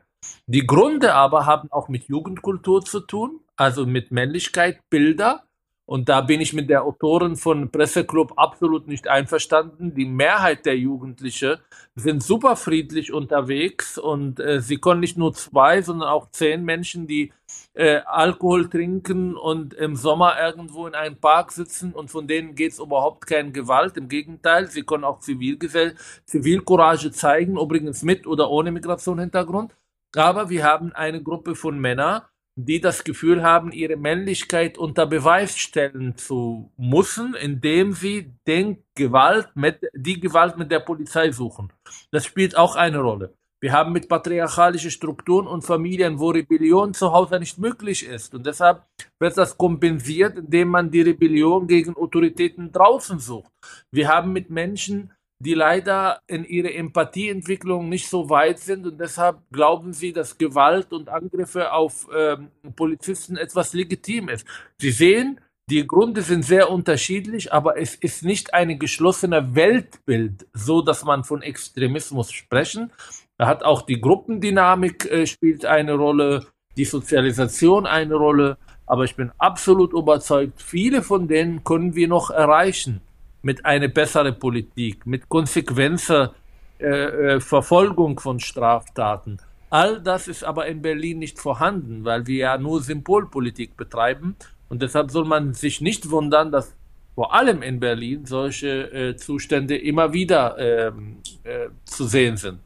[0.46, 5.44] Die Gründe aber haben auch mit Jugendkultur zu tun, also mit Männlichkeit, Bilder.
[5.90, 9.92] Und da bin ich mit der Autorin von Presseclub absolut nicht einverstanden.
[9.92, 11.56] Die Mehrheit der Jugendlichen
[11.96, 17.08] sind super friedlich unterwegs und äh, sie können nicht nur zwei, sondern auch zehn Menschen,
[17.08, 17.32] die
[17.74, 22.70] äh, Alkohol trinken und im Sommer irgendwo in einem Park sitzen und von denen geht
[22.70, 23.96] es überhaupt keine Gewalt.
[23.96, 29.74] Im Gegenteil, sie können auch Zivilgesell Zivilcourage zeigen, übrigens mit oder ohne Migrationshintergrund.
[30.14, 32.22] Aber wir haben eine Gruppe von Männern,
[32.64, 39.48] die das Gefühl haben, ihre Männlichkeit unter Beweis stellen zu müssen, indem sie den Gewalt
[39.54, 41.72] mit, die Gewalt mit der Polizei suchen.
[42.10, 43.34] Das spielt auch eine Rolle.
[43.62, 48.34] Wir haben mit patriarchalischen Strukturen und Familien, wo Rebellion zu Hause nicht möglich ist.
[48.34, 48.86] Und deshalb
[49.18, 53.52] wird das kompensiert, indem man die Rebellion gegen Autoritäten draußen sucht.
[53.92, 59.38] Wir haben mit Menschen, die leider in ihrer Empathieentwicklung nicht so weit sind und deshalb
[59.50, 64.46] glauben sie, dass Gewalt und Angriffe auf ähm, Polizisten etwas legitim ist.
[64.78, 70.82] Sie sehen, die Gründe sind sehr unterschiedlich, aber es ist nicht ein geschlossener Weltbild, so
[70.82, 72.92] dass man von Extremismus sprechen.
[73.38, 78.58] Da hat auch die Gruppendynamik äh, spielt eine Rolle, die Sozialisation eine Rolle.
[78.84, 83.00] Aber ich bin absolut überzeugt, viele von denen können wir noch erreichen
[83.42, 86.34] mit einer besseren Politik, mit konsequenter
[86.78, 86.86] äh,
[87.34, 89.38] äh, Verfolgung von Straftaten.
[89.70, 94.36] All das ist aber in Berlin nicht vorhanden, weil wir ja nur Symbolpolitik betreiben.
[94.68, 96.74] Und deshalb soll man sich nicht wundern, dass
[97.14, 102.60] vor allem in Berlin solche äh, Zustände immer wieder ähm, äh, zu sehen sind.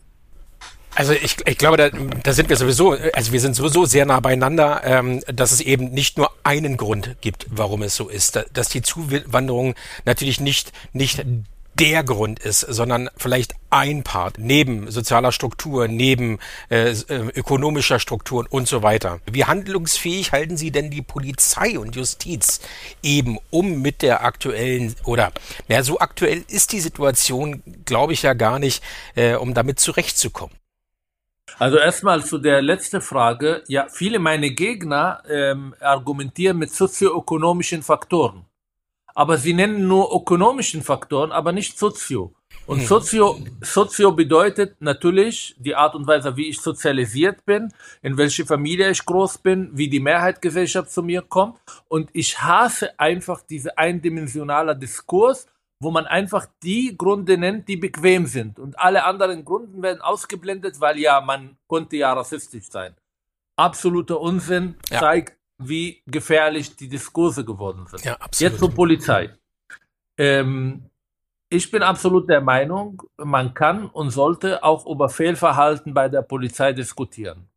[0.94, 4.20] Also ich, ich glaube, da, da sind wir sowieso, also wir sind sowieso sehr nah
[4.20, 8.68] beieinander, ähm, dass es eben nicht nur einen Grund gibt, warum es so ist, dass
[8.68, 11.24] die Zuwanderung natürlich nicht nicht
[11.74, 16.38] der Grund ist, sondern vielleicht ein Part neben sozialer Struktur, neben
[16.70, 19.20] äh, äh ökonomischer Strukturen und so weiter.
[19.30, 22.60] Wie handlungsfähig halten Sie denn die Polizei und Justiz
[23.02, 25.32] eben um mit der aktuellen oder
[25.68, 28.82] ja, so aktuell ist die Situation, glaube ich ja gar nicht,
[29.16, 30.54] äh, um damit zurechtzukommen.
[31.58, 33.62] Also erstmal zu der letzten Frage.
[33.68, 38.46] Ja, viele meiner Gegner ähm, argumentieren mit sozioökonomischen Faktoren.
[39.14, 42.34] Aber sie nennen nur ökonomischen Faktoren, aber nicht Sozio.
[42.66, 42.86] Und hm.
[42.86, 48.90] Sozio, Sozio bedeutet natürlich die Art und Weise, wie ich sozialisiert bin, in welche Familie
[48.90, 51.58] ich groß bin, wie die Mehrheitsgesellschaft zu mir kommt.
[51.88, 55.46] Und ich hasse einfach diese eindimensionale Diskurs,
[55.80, 58.58] wo man einfach die Gründe nennt, die bequem sind.
[58.58, 62.94] Und alle anderen Gründe werden ausgeblendet, weil ja, man konnte ja rassistisch sein.
[63.56, 65.00] Absoluter Unsinn ja.
[65.00, 68.04] zeigt, wie gefährlich die Diskurse geworden sind.
[68.04, 68.52] Ja, absolut.
[68.52, 69.30] Jetzt zur Polizei.
[70.16, 70.90] Ähm,
[71.48, 76.72] ich bin absolut der Meinung, man kann und sollte auch über Fehlverhalten bei der Polizei
[76.72, 77.48] diskutieren.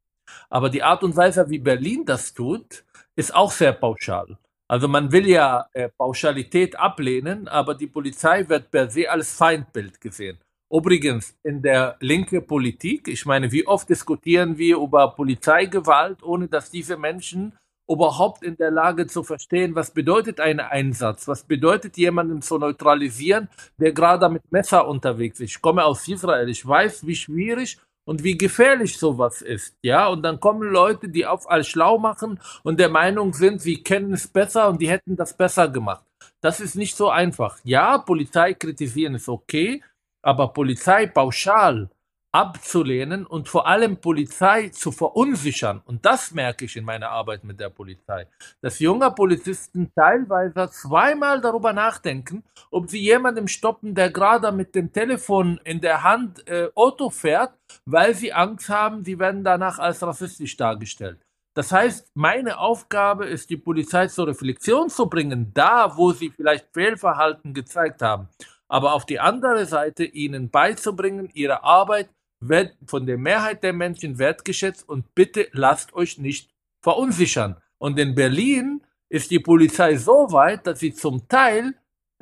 [0.49, 2.83] Aber die Art und Weise, wie Berlin das tut,
[3.15, 4.37] ist auch sehr pauschal.
[4.69, 10.01] Also man will ja äh, Pauschalität ablehnen, aber die Polizei wird per se als Feindbild
[10.01, 10.39] gesehen.
[10.69, 16.69] Übrigens, in der linke Politik, ich meine, wie oft diskutieren wir über Polizeigewalt, ohne dass
[16.69, 17.57] diese Menschen
[17.89, 23.47] überhaupt in der Lage zu verstehen, was bedeutet ein Einsatz, was bedeutet jemanden zu neutralisieren,
[23.77, 25.51] der gerade mit Messer unterwegs ist.
[25.51, 30.07] Ich komme aus Israel, ich weiß, wie schwierig und wie gefährlich sowas ist, ja.
[30.07, 34.13] Und dann kommen Leute, die auf all schlau machen und der Meinung sind, sie kennen
[34.13, 36.05] es besser und die hätten das besser gemacht.
[36.39, 37.59] Das ist nicht so einfach.
[37.63, 39.83] Ja, Polizei kritisieren ist okay,
[40.21, 41.89] aber Polizei pauschal
[42.31, 45.81] abzulehnen und vor allem Polizei zu verunsichern.
[45.85, 48.27] Und das merke ich in meiner Arbeit mit der Polizei,
[48.61, 54.91] dass junge Polizisten teilweise zweimal darüber nachdenken, ob sie jemandem stoppen, der gerade mit dem
[54.91, 57.53] Telefon in der Hand äh, Auto fährt,
[57.85, 61.19] weil sie Angst haben, sie werden danach als rassistisch dargestellt.
[61.57, 66.67] Das heißt, meine Aufgabe ist, die Polizei zur Reflexion zu bringen, da wo sie vielleicht
[66.71, 68.29] Fehlverhalten gezeigt haben.
[68.67, 74.19] Aber auf die andere Seite ihnen beizubringen, ihre Arbeit wird von der Mehrheit der Menschen
[74.19, 77.57] wertgeschätzt und bitte lasst euch nicht verunsichern.
[77.77, 81.73] Und in Berlin ist die Polizei so weit, dass sie zum Teil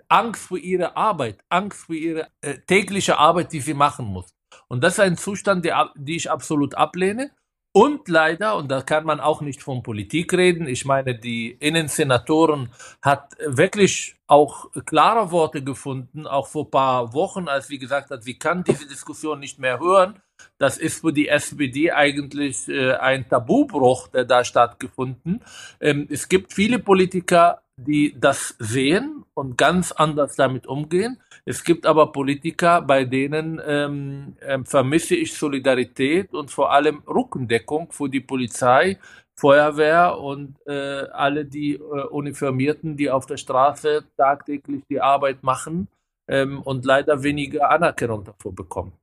[0.08, 4.34] Angst vor ihrer Arbeit, Angst vor ihrer äh, tägliche Arbeit, die sie machen muss.
[4.68, 7.32] Und das ist ein Zustand, der, die ich absolut ablehne.
[7.78, 12.70] Und leider, und da kann man auch nicht von Politik reden, ich meine, die Innensenatoren
[13.02, 18.40] hat wirklich auch klare Worte gefunden, auch vor paar Wochen, als sie gesagt hat, sie
[18.40, 20.22] kann diese Diskussion nicht mehr hören.
[20.58, 25.44] Das ist für die SPD eigentlich äh, ein Tabubruch, der da stattgefunden.
[25.82, 31.20] Ähm, es gibt viele Politiker, die das sehen und ganz anders damit umgehen.
[31.48, 37.92] Es gibt aber Politiker, bei denen ähm, äh, vermisse ich Solidarität und vor allem Rückendeckung
[37.92, 38.98] für die Polizei,
[39.36, 40.72] Feuerwehr und äh,
[41.12, 45.88] alle die äh, Uniformierten, die auf der Straße tagtäglich die Arbeit machen
[46.28, 48.94] ähm, und leider weniger Anerkennung dafür bekommen.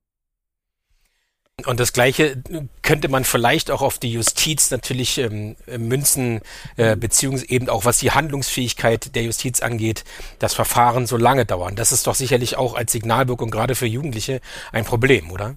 [1.67, 2.43] Und das Gleiche
[2.83, 6.41] könnte man vielleicht auch auf die Justiz natürlich ähm, münzen,
[6.77, 10.05] äh, beziehungsweise eben auch was die Handlungsfähigkeit der Justiz angeht,
[10.39, 11.77] das Verfahren so lange dauern.
[11.77, 14.41] Das ist doch sicherlich auch als Signalwirkung gerade für Jugendliche
[14.73, 15.57] ein Problem, oder?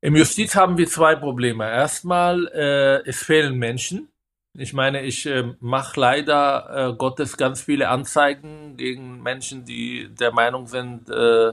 [0.00, 1.68] Im Justiz haben wir zwei Probleme.
[1.68, 4.08] Erstmal, äh, es fehlen Menschen.
[4.56, 10.32] Ich meine, ich äh, mache leider äh, Gottes ganz viele Anzeigen gegen Menschen, die der
[10.32, 11.52] Meinung sind, äh,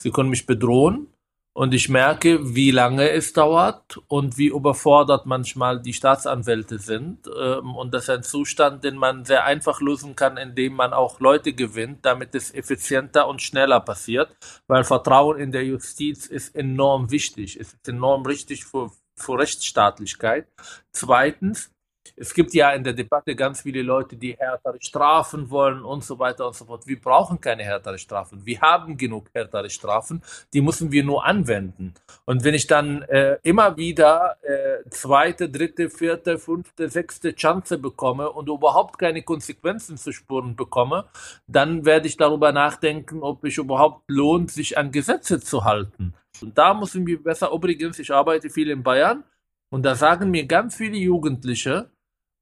[0.00, 1.08] sie können mich bedrohen.
[1.56, 7.26] Und ich merke, wie lange es dauert und wie überfordert manchmal die Staatsanwälte sind.
[7.28, 11.18] Ähm, und das ist ein Zustand, den man sehr einfach lösen kann, indem man auch
[11.18, 14.36] Leute gewinnt, damit es effizienter und schneller passiert.
[14.66, 17.58] Weil Vertrauen in der Justiz ist enorm wichtig.
[17.58, 20.48] Es ist enorm richtig für, für Rechtsstaatlichkeit.
[20.92, 21.70] Zweitens,
[22.16, 26.18] es gibt ja in der Debatte ganz viele Leute, die härtere Strafen wollen und so
[26.18, 26.86] weiter und so fort.
[26.86, 28.44] Wir brauchen keine härtere Strafen.
[28.44, 31.94] Wir haben genug härtere Strafen, die müssen wir nur anwenden.
[32.24, 38.30] Und wenn ich dann äh, immer wieder äh, zweite, dritte, vierte, fünfte, sechste Chance bekomme
[38.30, 41.06] und überhaupt keine Konsequenzen zu spüren bekomme,
[41.46, 46.14] dann werde ich darüber nachdenken, ob es überhaupt lohnt, sich an Gesetze zu halten.
[46.42, 49.24] Und da müssen wir besser, übrigens, ich arbeite viel in Bayern,
[49.68, 51.90] und da sagen mir ganz viele Jugendliche,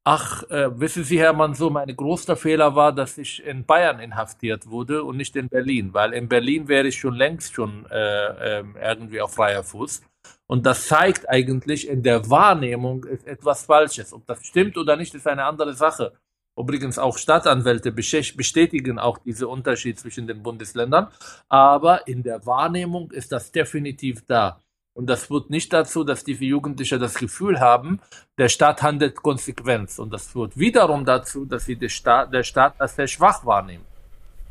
[0.07, 4.69] Ach, äh, wissen Sie, Herr Manso, mein größter Fehler war, dass ich in Bayern inhaftiert
[4.69, 8.65] wurde und nicht in Berlin, weil in Berlin wäre ich schon längst schon äh, äh,
[8.83, 10.03] irgendwie auf freier Fuß.
[10.47, 14.13] Und das zeigt eigentlich, in der Wahrnehmung ist etwas Falsches.
[14.13, 16.13] Ob das stimmt oder nicht, ist eine andere Sache.
[16.55, 21.09] Übrigens auch Stadtanwälte bestätigen auch diese Unterschied zwischen den Bundesländern.
[21.49, 24.61] Aber in der Wahrnehmung ist das definitiv da.
[24.95, 28.01] Und das führt nicht dazu, dass diese Jugendlichen das Gefühl haben,
[28.39, 29.99] der Staat handelt konsequent.
[29.99, 33.85] Und das führt wiederum dazu, dass sie den Staat, der Staat als sehr schwach wahrnehmen.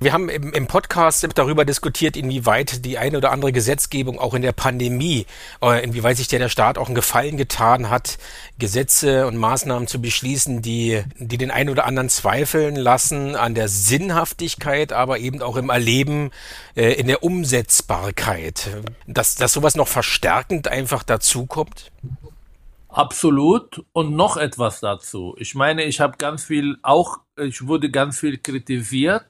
[0.04, 4.42] Wir haben im, im Podcast darüber diskutiert, inwieweit die eine oder andere Gesetzgebung auch in
[4.42, 5.26] der Pandemie,
[5.62, 8.18] äh, inwieweit sich der, der Staat auch einen Gefallen getan hat,
[8.60, 13.70] Gesetze und Maßnahmen zu beschließen, die, die den einen oder anderen zweifeln lassen an der
[13.70, 16.32] Sinnhaftigkeit, aber eben auch im Erleben,
[16.76, 18.72] äh, in der Umsetzbarkeit.
[19.08, 21.94] Dass, dass sowas noch verstärkend einfach dazukommt?
[22.90, 23.86] Absolut.
[23.94, 25.34] Und noch etwas dazu.
[25.40, 29.24] Ich meine, ich habe ganz viel, auch ich wurde ganz viel kritisiert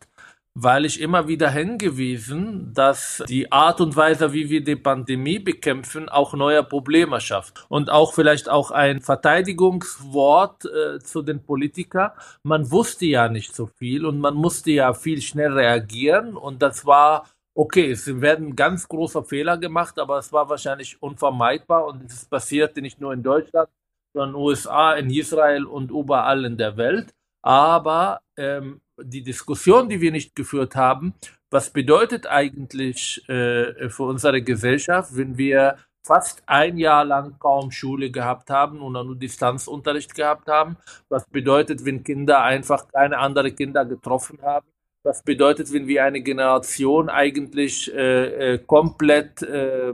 [0.56, 6.10] weil ich immer wieder hingewiesen, dass die Art und Weise, wie wir die Pandemie bekämpfen,
[6.10, 7.66] auch neue Probleme schafft.
[7.70, 12.12] Und auch vielleicht auch ein Verteidigungswort äh, zu den Politikern.
[12.44, 16.86] Man wusste ja nicht so viel und man musste ja viel schnell reagieren und das
[16.86, 22.26] war Okay, es werden ganz große Fehler gemacht, aber es war wahrscheinlich unvermeidbar und es
[22.26, 23.70] passierte nicht nur in Deutschland,
[24.12, 27.14] sondern in den USA, in Israel und überall in der Welt.
[27.44, 31.14] Aber ähm, die Diskussion, die wir nicht geführt haben,
[31.50, 38.12] was bedeutet eigentlich äh, für unsere Gesellschaft, wenn wir fast ein Jahr lang kaum Schule
[38.12, 40.78] gehabt haben und nur Distanzunterricht gehabt haben?
[41.10, 44.73] Was bedeutet, wenn Kinder einfach keine anderen Kinder getroffen haben?
[45.04, 49.94] Was bedeutet, wenn wir eine Generation eigentlich äh, äh, komplett äh,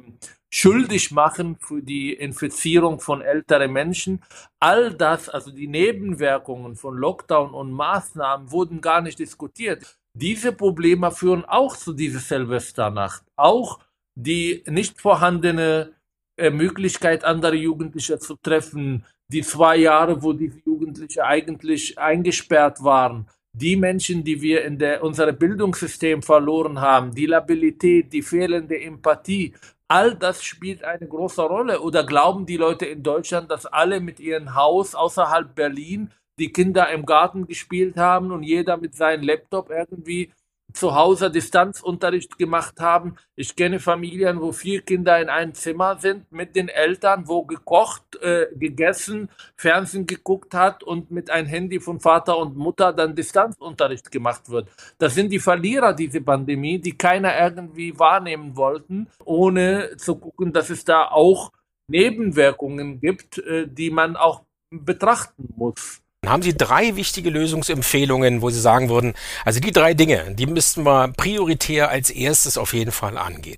[0.52, 4.22] schuldig machen für die Infizierung von älteren Menschen.
[4.60, 9.98] All das, also die Nebenwirkungen von Lockdown und Maßnahmen wurden gar nicht diskutiert.
[10.14, 13.24] Diese Probleme führen auch zu dieser Silvesternacht.
[13.36, 13.80] Auch
[14.16, 15.94] die nicht vorhandene
[16.36, 19.06] äh, Möglichkeit, andere Jugendliche zu treffen.
[19.32, 23.28] Die zwei Jahre, wo diese Jugendliche eigentlich eingesperrt waren.
[23.54, 29.54] Die Menschen, die wir in der, unserem Bildungssystem verloren haben, die Labilität, die fehlende Empathie,
[29.88, 31.82] all das spielt eine große Rolle.
[31.82, 36.90] Oder glauben die Leute in Deutschland, dass alle mit ihrem Haus außerhalb Berlin die Kinder
[36.90, 40.32] im Garten gespielt haben und jeder mit seinem Laptop irgendwie
[40.74, 43.16] zu Hause Distanzunterricht gemacht haben.
[43.36, 48.16] Ich kenne Familien, wo vier Kinder in einem Zimmer sind mit den Eltern, wo gekocht,
[48.22, 54.12] äh, gegessen, Fernsehen geguckt hat und mit einem Handy von Vater und Mutter dann Distanzunterricht
[54.12, 54.70] gemacht wird.
[54.98, 60.70] Das sind die Verlierer dieser Pandemie, die keiner irgendwie wahrnehmen wollten, ohne zu gucken, dass
[60.70, 61.52] es da auch
[61.88, 66.02] Nebenwirkungen gibt, äh, die man auch betrachten muss.
[66.26, 69.14] Haben Sie drei wichtige Lösungsempfehlungen, wo Sie sagen würden,
[69.46, 73.58] also die drei Dinge, die müssten wir prioritär als erstes auf jeden Fall angehen?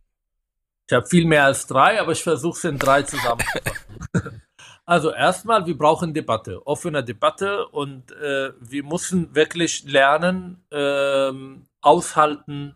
[0.88, 4.42] Ich habe viel mehr als drei, aber ich versuche es in drei zusammenzufassen.
[4.86, 11.32] also erstmal, wir brauchen Debatte, offene Debatte und äh, wir müssen wirklich lernen, äh,
[11.82, 12.76] aushalten,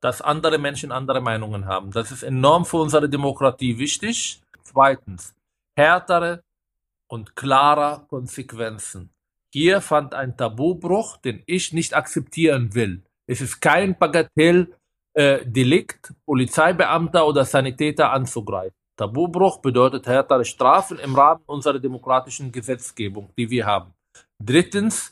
[0.00, 1.92] dass andere Menschen andere Meinungen haben.
[1.92, 4.42] Das ist enorm für unsere Demokratie wichtig.
[4.62, 5.34] Zweitens,
[5.76, 6.42] härtere
[7.06, 9.11] und klarer Konsequenzen.
[9.52, 13.02] Hier fand ein Tabubruch, den ich nicht akzeptieren will.
[13.26, 18.72] Es ist kein Bagatelldelikt, äh, Polizeibeamter oder Sanitäter anzugreifen.
[18.96, 23.92] Tabubruch bedeutet härtere Strafen im Rahmen unserer demokratischen Gesetzgebung, die wir haben.
[24.42, 25.11] Drittens,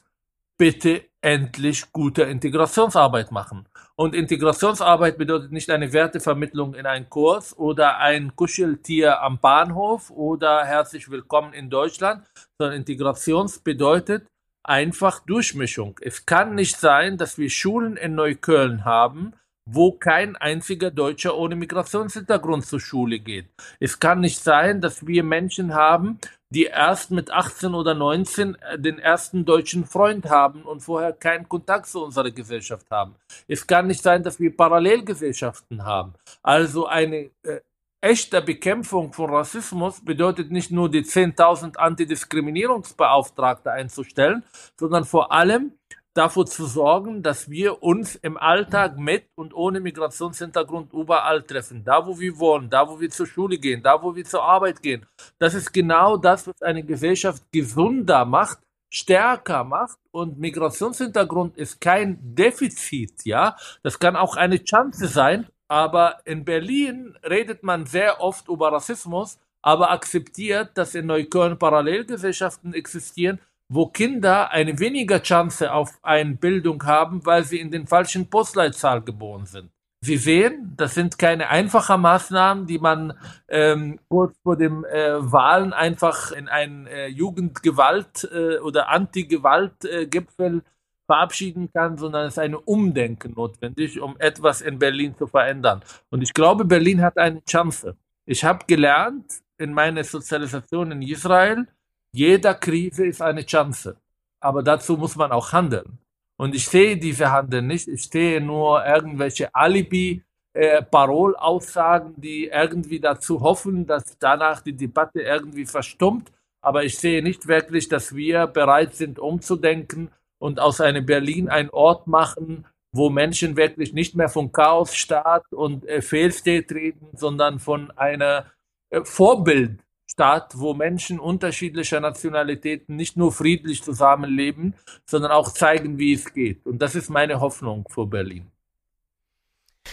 [0.61, 3.67] bitte endlich gute Integrationsarbeit machen.
[3.97, 10.67] Und Integrationsarbeit bedeutet nicht eine Wertevermittlung in einen Kurs oder ein Kuscheltier am Bahnhof oder
[10.67, 12.27] herzlich willkommen in Deutschland,
[12.59, 14.27] sondern Integrations bedeutet
[14.63, 15.99] einfach Durchmischung.
[16.03, 19.33] Es kann nicht sein, dass wir Schulen in Neukölln haben,
[19.73, 23.47] wo kein einziger Deutscher ohne Migrationshintergrund zur Schule geht.
[23.79, 26.19] Es kann nicht sein, dass wir Menschen haben,
[26.51, 31.49] die erst mit 18 oder 19 äh, den ersten deutschen Freund haben und vorher keinen
[31.49, 33.15] Kontakt zu unserer Gesellschaft haben.
[33.47, 36.15] Es kann nicht sein, dass wir Parallelgesellschaften haben.
[36.43, 37.61] Also eine äh,
[38.01, 44.43] echte Bekämpfung von Rassismus bedeutet nicht nur die 10.000 Antidiskriminierungsbeauftragte einzustellen,
[44.77, 45.73] sondern vor allem
[46.15, 51.85] dafür zu sorgen, dass wir uns im Alltag mit und ohne Migrationshintergrund überall treffen.
[51.85, 54.83] Da, wo wir wohnen, da, wo wir zur Schule gehen, da, wo wir zur Arbeit
[54.83, 55.07] gehen.
[55.39, 58.59] Das ist genau das, was eine Gesellschaft gesunder macht,
[58.93, 63.57] stärker macht und Migrationshintergrund ist kein Defizit, ja.
[63.83, 69.39] Das kann auch eine Chance sein, aber in Berlin redet man sehr oft über Rassismus,
[69.63, 73.39] aber akzeptiert, dass in Neukölln Parallelgesellschaften existieren,
[73.71, 79.01] wo Kinder eine weniger Chance auf eine Bildung haben, weil sie in den falschen Postleitzahl
[79.01, 79.71] geboren sind.
[80.03, 83.13] Sie sehen, das sind keine einfachen Maßnahmen, die man
[83.49, 90.61] ähm, kurz vor dem äh, Wahlen einfach in einen äh, Jugendgewalt äh, oder Anti-Gewalt-Gipfel äh,
[91.07, 95.83] verabschieden kann, sondern es ist eine Umdenken notwendig, um etwas in Berlin zu verändern.
[96.09, 97.97] Und ich glaube, Berlin hat eine Chance.
[98.25, 101.67] Ich habe gelernt in meiner Sozialisation in Israel,
[102.13, 103.97] jeder Krise ist eine Chance.
[104.41, 105.99] Aber dazu muss man auch handeln.
[106.37, 107.87] Und ich sehe diese Handel nicht.
[107.89, 115.21] Ich sehe nur irgendwelche Alibi, äh, Parolaussagen, die irgendwie dazu hoffen, dass danach die Debatte
[115.21, 116.33] irgendwie verstummt.
[116.63, 121.71] Aber ich sehe nicht wirklich, dass wir bereit sind, umzudenken und aus einem Berlin ein
[121.71, 127.91] Ort machen, wo Menschen wirklich nicht mehr von Chaosstaat und äh, Failstate reden, sondern von
[127.93, 128.47] einer
[128.89, 129.81] äh, Vorbild
[130.11, 134.75] Staat, wo Menschen unterschiedlicher Nationalitäten nicht nur friedlich zusammenleben,
[135.07, 136.67] sondern auch zeigen, wie es geht.
[136.67, 138.51] Und das ist meine Hoffnung für Berlin.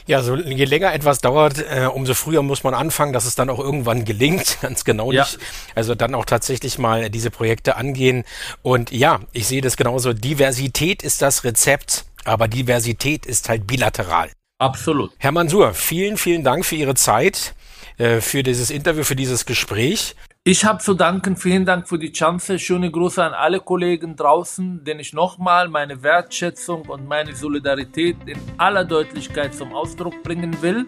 [0.07, 3.49] Ja, so je länger etwas dauert, äh, umso früher muss man anfangen, dass es dann
[3.51, 4.57] auch irgendwann gelingt.
[4.61, 5.21] Ganz genau ja.
[5.21, 5.37] nicht.
[5.75, 8.23] Also dann auch tatsächlich mal diese Projekte angehen.
[8.63, 10.13] Und ja, ich sehe das genauso.
[10.13, 14.31] Diversität ist das Rezept, aber Diversität ist halt bilateral.
[14.57, 15.11] Absolut.
[15.19, 17.53] Herr Mansur, vielen, vielen Dank für Ihre Zeit.
[17.97, 20.15] Äh, für dieses Interview, für dieses Gespräch.
[20.43, 22.59] Ich habe zu danken, vielen Dank für die Chance.
[22.59, 28.37] Schöne Grüße an alle Kollegen draußen, denen ich nochmal meine Wertschätzung und meine Solidarität in
[28.57, 30.85] aller Deutlichkeit zum Ausdruck bringen will.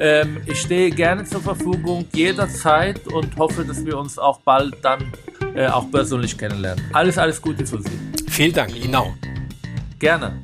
[0.00, 5.12] Ähm, ich stehe gerne zur Verfügung jederzeit und hoffe, dass wir uns auch bald dann
[5.54, 6.84] äh, auch persönlich kennenlernen.
[6.92, 7.98] Alles, alles Gute für Sie.
[8.28, 9.14] Vielen Dank, Ihnen auch.
[10.00, 10.42] Gerne.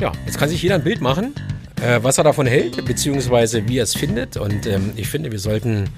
[0.00, 1.34] Ja, jetzt kann sich jeder ein Bild machen
[1.80, 4.36] äh, was er davon hält, beziehungsweise wie er es findet.
[4.36, 5.90] Und ähm, ich finde, wir sollten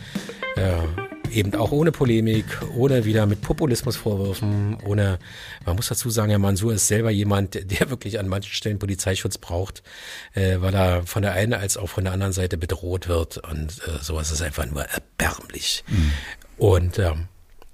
[0.57, 5.19] äh, eben auch ohne Polemik, ohne wieder mit Populismusvorwürfen, ohne,
[5.65, 9.39] man muss dazu sagen, Herr Mansur ist selber jemand, der wirklich an manchen Stellen Polizeischutz
[9.39, 9.83] braucht,
[10.35, 13.81] äh, weil er von der einen als auch von der anderen Seite bedroht wird und
[13.87, 15.85] äh, sowas ist einfach nur erbärmlich.
[15.89, 16.13] Mhm.
[16.57, 17.29] Und ähm,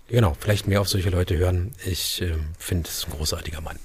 [0.08, 1.72] genau, vielleicht mehr auf solche Leute hören.
[1.86, 3.78] Ich äh, finde es ein großartiger Mann.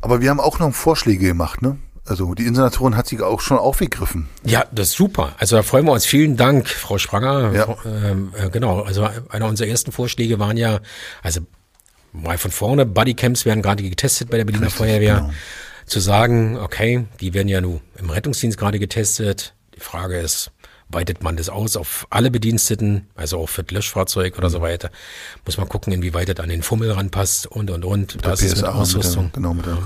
[0.00, 1.78] Aber wir haben auch noch Vorschläge gemacht, ne?
[2.04, 4.28] Also die Insenatorin hat sich auch schon aufgegriffen.
[4.44, 5.34] Ja, das ist super.
[5.38, 6.06] Also da freuen wir uns.
[6.06, 7.52] Vielen Dank, Frau Spranger.
[7.52, 7.76] Ja.
[7.84, 10.80] Ähm, äh, genau, also einer unserer ersten Vorschläge waren ja,
[11.22, 11.40] also
[12.12, 15.16] mal von vorne, Bodycams werden gerade getestet bei der Berliner Richtig, Feuerwehr.
[15.16, 15.30] Genau.
[15.86, 19.54] Zu sagen, okay, die werden ja nun im Rettungsdienst gerade getestet.
[19.74, 20.52] Die Frage ist,
[20.88, 24.52] weitet man das aus auf alle Bediensteten, also auch für das Löschfahrzeug oder mhm.
[24.52, 24.90] so weiter.
[25.44, 28.16] Muss man gucken, inwieweit das an den Fummel ranpasst und und und.
[28.16, 29.26] Mit das ist mit Ausrüstung.
[29.26, 29.76] Mit der, genau, mit der.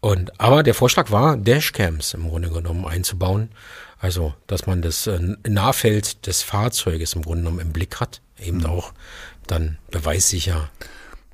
[0.00, 3.50] Und aber der Vorschlag war, Dashcams im Grunde genommen einzubauen.
[3.98, 8.58] Also, dass man das äh, Nahfeld des Fahrzeuges im Grunde genommen im Blick hat, eben
[8.58, 8.66] mhm.
[8.66, 8.92] auch
[9.48, 10.70] dann beweissicher.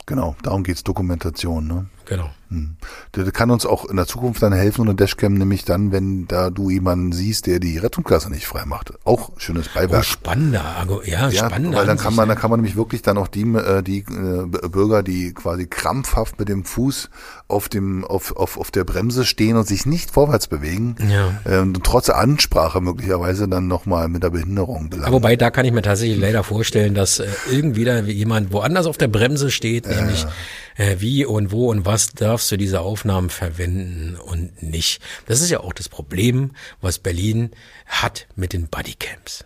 [0.07, 1.87] Genau, darum geht's Dokumentation, ne?
[2.07, 2.31] Genau.
[2.51, 2.77] Hm.
[3.17, 6.27] Der kann uns auch in der Zukunft dann helfen, und eine Dashcam, nämlich dann, wenn
[6.29, 8.93] da du jemanden siehst, der die Rettungsklasse nicht frei macht.
[9.05, 10.01] Auch schönes Beiwerk.
[10.01, 11.79] Oh, spannender, ja, ja spannender.
[11.79, 14.69] Weil dann kann man, dann kann man nämlich wirklich dann auch die, äh, die äh,
[14.69, 17.11] Bürger, die quasi krampfhaft mit dem Fuß
[17.49, 21.41] auf dem, auf, auf, auf der Bremse stehen und sich nicht vorwärts bewegen, ja.
[21.47, 25.13] ähm, trotz Ansprache möglicherweise dann nochmal mit der Behinderung belangen.
[25.13, 28.99] Wobei, da kann ich mir tatsächlich leider vorstellen, dass äh, irgendwie da jemand woanders auf
[28.99, 30.27] der Bremse steht, nämlich
[30.77, 35.01] äh, wie und wo und was darfst du diese Aufnahmen verwenden und nicht.
[35.27, 37.51] Das ist ja auch das Problem, was Berlin
[37.87, 39.45] hat mit den Bodycams.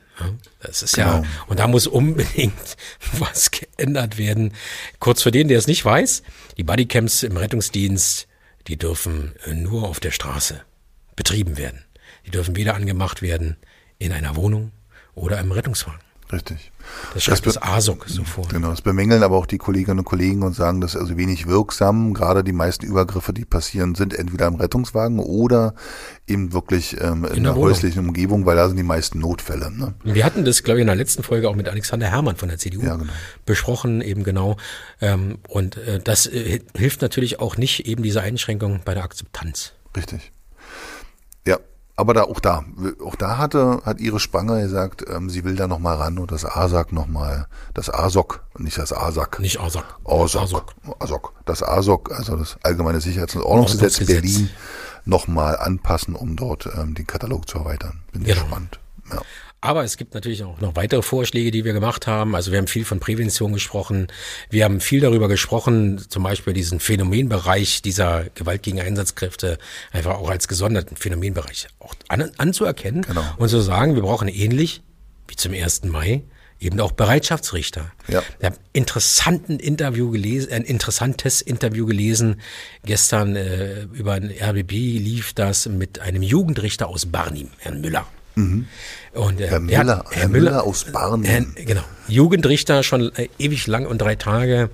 [0.60, 1.22] Das ist genau.
[1.22, 2.76] ja, und da muss unbedingt
[3.18, 4.52] was geändert werden.
[4.98, 6.22] Kurz für den, der es nicht weiß,
[6.56, 8.26] die Bodycams im Rettungsdienst,
[8.66, 10.62] die dürfen nur auf der Straße
[11.14, 11.84] betrieben werden.
[12.26, 13.56] Die dürfen weder angemacht werden
[13.98, 14.72] in einer Wohnung
[15.14, 16.00] oder im Rettungswagen.
[16.30, 16.72] Richtig.
[17.14, 18.46] Das schreibt das, das ASOC so vor.
[18.48, 21.46] Genau, das bemängeln aber auch die Kolleginnen und Kollegen und sagen, das ist also wenig
[21.46, 22.12] wirksam.
[22.12, 25.74] Gerade die meisten Übergriffe, die passieren, sind entweder im Rettungswagen oder
[26.26, 29.70] eben wirklich ähm, in, in der, der häuslichen Umgebung, weil da sind die meisten Notfälle.
[29.70, 29.94] Ne?
[30.04, 32.58] Wir hatten das, glaube ich, in der letzten Folge auch mit Alexander Herrmann von der
[32.58, 33.12] CDU ja, genau.
[33.46, 34.56] besprochen, eben genau.
[35.00, 39.72] Ähm, und äh, das äh, hilft natürlich auch nicht eben diese Einschränkung bei der Akzeptanz.
[39.96, 40.32] Richtig.
[41.46, 41.58] Ja,
[41.98, 42.64] aber da auch da,
[43.04, 46.30] auch da hatte, hat ihre Spange gesagt, ähm, sie will da noch mal ran und
[46.30, 49.40] das ASAC noch mal, das ASOC, nicht das ASAC.
[49.40, 49.84] Nicht ASAC.
[50.04, 50.42] ASOC.
[50.42, 50.74] ASOC.
[51.00, 51.32] ASOC.
[51.44, 54.48] Das ASOC, also das Allgemeine Sicherheits- und Ordnungsgesetz Berlin,
[55.06, 58.04] noch mal anpassen, um dort ähm, den Katalog zu erweitern.
[58.12, 58.42] Bin genau.
[58.42, 58.78] gespannt.
[59.10, 59.20] Ja.
[59.60, 62.36] Aber es gibt natürlich auch noch weitere Vorschläge, die wir gemacht haben.
[62.36, 64.06] Also wir haben viel von Prävention gesprochen.
[64.50, 69.58] Wir haben viel darüber gesprochen, zum Beispiel diesen Phänomenbereich dieser Gewalt gegen Einsatzkräfte
[69.90, 73.24] einfach auch als gesonderten Phänomenbereich auch an, anzuerkennen genau.
[73.36, 74.82] und zu sagen, wir brauchen ähnlich
[75.26, 75.84] wie zum 1.
[75.84, 76.22] Mai
[76.60, 77.92] eben auch Bereitschaftsrichter.
[78.06, 78.22] Ja.
[78.38, 82.40] Ich habe interessanten Interview gelesen, ein interessantes Interview gelesen.
[82.84, 88.06] Gestern äh, über ein RBB lief das mit einem Jugendrichter aus Barnim, Herrn Müller.
[88.38, 88.66] Mhm.
[89.12, 91.54] Und, äh, Herr, Müller, hat, Herr, Herr Müller, Müller, aus Barnim.
[91.56, 91.82] Äh, genau.
[92.06, 94.70] Jugendrichter schon äh, ewig lang und drei Tage.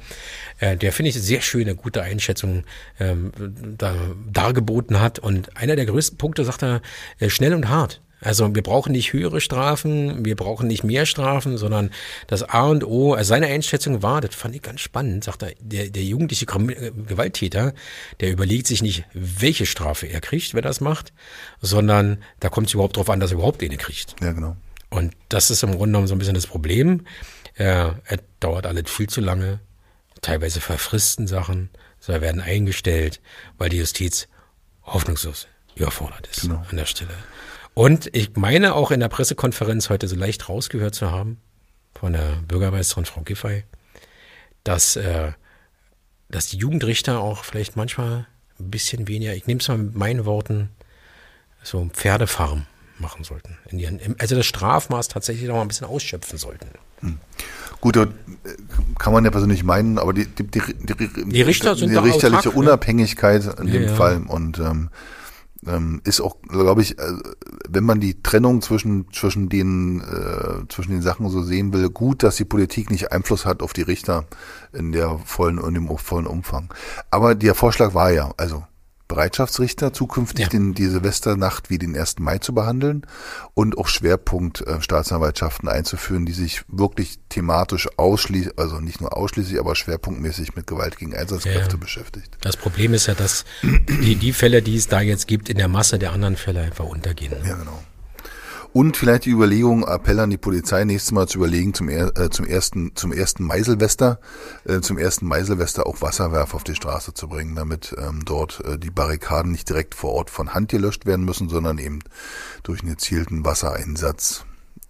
[0.59, 2.65] Äh, der finde ich sehr schöne, gute Einschätzung
[3.01, 3.33] ähm,
[3.79, 3.95] da,
[4.31, 5.19] dargeboten hat.
[5.19, 6.83] Und einer der größten Punkte sagt er,
[7.19, 8.01] äh, schnell und hart.
[8.25, 11.91] Also wir brauchen nicht höhere Strafen, wir brauchen nicht mehr Strafen, sondern
[12.27, 15.53] das A und O, also seine Einschätzung war, das fand ich ganz spannend, sagt er,
[15.61, 17.75] der, der jugendliche äh, Gewalttäter,
[18.21, 21.13] der überlegt sich nicht, welche Strafe er kriegt, wenn er das macht,
[21.61, 24.17] sondern da kommt es überhaupt drauf an, dass er überhaupt eine kriegt.
[24.23, 24.57] Ja, genau.
[24.89, 27.03] Und das ist im Grunde genommen so ein bisschen das Problem.
[27.55, 29.61] Er, er dauert alles viel zu lange,
[30.23, 31.69] teilweise verfristen Sachen,
[32.01, 33.21] so werden eingestellt,
[33.59, 34.29] weil die Justiz
[34.83, 36.65] hoffnungslos überfordert ist genau.
[36.71, 37.15] an der Stelle.
[37.75, 41.39] Und ich meine auch in der Pressekonferenz heute so leicht rausgehört zu haben
[41.95, 43.65] von der Bürgermeisterin Frau Giffey,
[44.63, 45.33] dass, äh,
[46.29, 48.27] dass die Jugendrichter auch vielleicht manchmal
[48.61, 50.71] ein bisschen weniger, ich nehme es mal mit meinen Worten,
[51.65, 52.67] so Pferdefarm
[52.99, 53.59] machen sollten.
[53.73, 56.69] Ihren, also das Strafmaß tatsächlich noch mal ein bisschen ausschöpfen sollten.
[57.01, 57.19] Hm.
[57.81, 57.97] Gut,
[58.99, 62.49] kann man ja persönlich meinen, aber die, die, die, die, die Richter sind die richterliche
[62.49, 63.95] autark, Unabhängigkeit in ja, dem ja.
[63.95, 64.91] Fall und ähm,
[65.67, 67.13] ähm, ist auch, glaube ich, äh,
[67.69, 72.23] wenn man die Trennung zwischen zwischen den äh, zwischen den Sachen so sehen will, gut,
[72.23, 74.25] dass die Politik nicht Einfluss hat auf die Richter
[74.73, 76.73] in der vollen in dem vollen Umfang.
[77.11, 78.65] Aber der Vorschlag war ja, also
[79.09, 80.49] Bereitschaftsrichter zukünftig ja.
[80.49, 82.19] den, die Silvesternacht wie den 1.
[82.21, 83.07] Mai zu behandeln
[83.53, 89.59] und auch Schwerpunkt äh, Staatsanwaltschaften einzuführen, die sich wirklich thematisch ausschließlich, also nicht nur ausschließlich,
[89.61, 91.77] aber schwerpunktmäßig mit Gewalt gegen Einsatzkräfte ja.
[91.77, 92.37] beschäftigt.
[92.41, 95.69] Das Problem ist ja, dass die, die Fälle, die es da jetzt gibt, in der
[95.69, 97.33] Masse der anderen Fälle einfach untergehen.
[97.43, 97.49] Ne?
[97.49, 97.79] Ja, genau.
[98.75, 102.29] Und vielleicht die Überlegung, Appell an die Polizei, nächstes Mal zu überlegen, zum, er, äh,
[102.31, 104.19] zum ersten, zum ersten Meiselwester,
[104.65, 108.77] äh, zum ersten Meiselwester auch Wasserwerfer auf die Straße zu bringen, damit ähm, dort äh,
[108.77, 112.01] die Barrikaden nicht direkt vor Ort von Hand gelöscht werden müssen, sondern eben
[112.65, 114.45] durch einen gezielten Wassereinsatz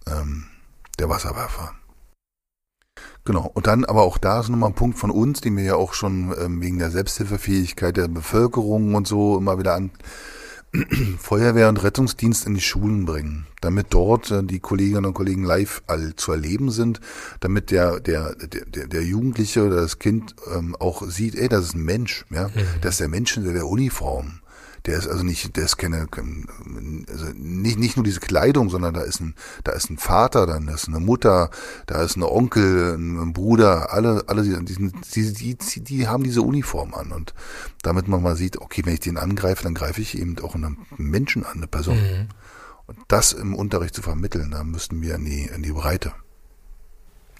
[0.07, 0.45] ähm,
[0.97, 1.73] der Wasserwerfer.
[3.23, 3.51] Genau.
[3.53, 5.93] Und dann aber auch da ist nochmal ein Punkt von uns, den wir ja auch
[5.93, 9.91] schon ähm, wegen der Selbsthilfefähigkeit der Bevölkerung und so immer wieder an
[11.19, 15.83] Feuerwehr und Rettungsdienst in die Schulen bringen, damit dort äh, die Kolleginnen und Kollegen live
[15.87, 17.01] all zu erleben sind,
[17.39, 21.75] damit der der der der Jugendliche oder das Kind ähm, auch sieht, ey, das ist
[21.75, 22.51] ein Mensch, ja, mhm.
[22.81, 24.39] das ist der Mensch in der Uniform.
[24.85, 26.07] Der ist also nicht, der ist keine,
[27.09, 30.67] also nicht, nicht nur diese Kleidung, sondern da ist ein, da ist ein Vater, dann
[30.67, 31.49] ist eine Mutter,
[31.87, 36.93] da ist ein Onkel, ein Bruder, alle, alle, die, die, die, die haben diese Uniform
[36.93, 37.33] an und
[37.81, 40.77] damit man mal sieht, okay, wenn ich den angreife, dann greife ich eben auch einen
[40.97, 41.97] Menschen an, eine Person.
[41.97, 42.27] Mhm.
[42.87, 46.13] Und das im Unterricht zu vermitteln, da müssten wir in die, in die Breite.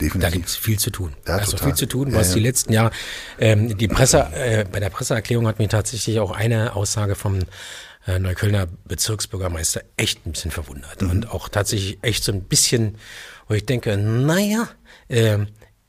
[0.01, 0.21] Definitiv.
[0.21, 1.13] Da gibt es viel zu tun.
[1.27, 1.67] Ja, also total.
[1.67, 2.35] viel zu tun, was ja, ja.
[2.35, 2.91] die letzten Jahre,
[3.39, 7.39] ähm, die Presse, äh, bei der Presseerklärung hat mich tatsächlich auch eine Aussage vom
[8.07, 11.01] äh, Neuköllner Bezirksbürgermeister echt ein bisschen verwundert.
[11.01, 11.09] Mhm.
[11.09, 12.97] Und auch tatsächlich echt so ein bisschen,
[13.47, 14.67] wo ich denke, naja,
[15.07, 15.39] äh,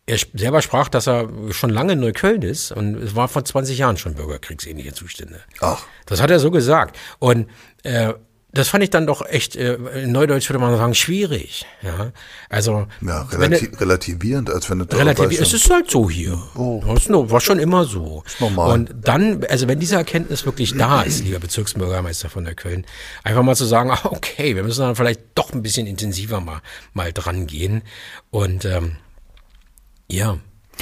[0.07, 3.77] er selber sprach, dass er schon lange in Neukölln ist und es war vor 20
[3.77, 5.41] Jahren schon bürgerkriegsähnliche Zustände.
[5.61, 5.85] Ach.
[6.07, 6.97] Das hat er so gesagt.
[7.19, 7.51] Und
[7.83, 8.15] äh,
[8.57, 11.67] das fand ich dann doch echt, äh, in Neudeutsch würde man sagen, schwierig.
[11.83, 12.13] Ja,
[12.49, 16.43] also ja, relati wenn, relativierend, als wenn du relativ, es ist halt so hier.
[16.55, 16.83] Oh.
[16.87, 18.23] Das war schon immer so.
[18.27, 18.73] Ist normal.
[18.73, 22.87] Und dann, also wenn diese Erkenntnis wirklich da ist, lieber Bezirksbürgermeister von der Köln,
[23.23, 26.61] einfach mal zu sagen, okay, wir müssen dann vielleicht doch ein bisschen intensiver mal
[26.93, 27.83] mal dran gehen.
[28.31, 28.97] Und ähm,
[30.09, 30.39] ja,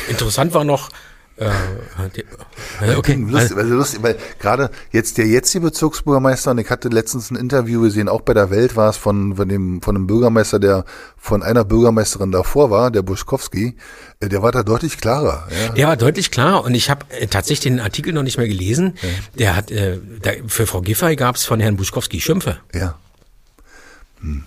[0.08, 0.90] interessant war noch
[1.36, 3.14] äh, okay.
[3.14, 7.82] Lustig, also lustig, weil gerade jetzt der jetzige Bezirksbürgermeister, und ich hatte letztens ein Interview
[7.82, 10.84] gesehen, auch bei der Welt war es von, von dem, von einem Bürgermeister, der
[11.16, 13.76] von einer Bürgermeisterin davor war, der Buschkowski,
[14.20, 15.48] äh, der war da deutlich klarer.
[15.50, 15.72] Ja.
[15.72, 18.94] Der war deutlich klarer und ich habe äh, tatsächlich den Artikel noch nicht mehr gelesen.
[19.02, 19.08] Ja.
[19.38, 22.58] Der hat, äh, der, für Frau Giffey gab es von Herrn Buschkowski Schimpfe.
[22.72, 22.96] Ja.
[24.20, 24.44] Hm.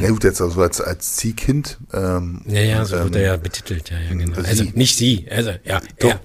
[0.00, 1.78] Ja gut, jetzt also als, als Ziehkind.
[1.92, 4.36] Ähm, ja, ja, so ähm, wird er ja betitelt, ja, ja genau.
[4.42, 6.20] Also nicht sie, also ja, er,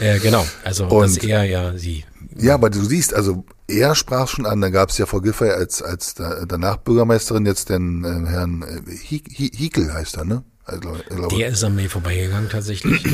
[0.00, 2.04] äh, genau, also und, das er ja sie.
[2.36, 5.50] Ja, aber du siehst, also er sprach schon an, da gab es ja Frau Giffey
[5.50, 10.42] als als danach Bürgermeisterin jetzt den äh, Herrn äh, Hiekel heißt er, ne?
[10.66, 10.96] Also,
[11.36, 13.04] der ist an mir vorbeigegangen tatsächlich.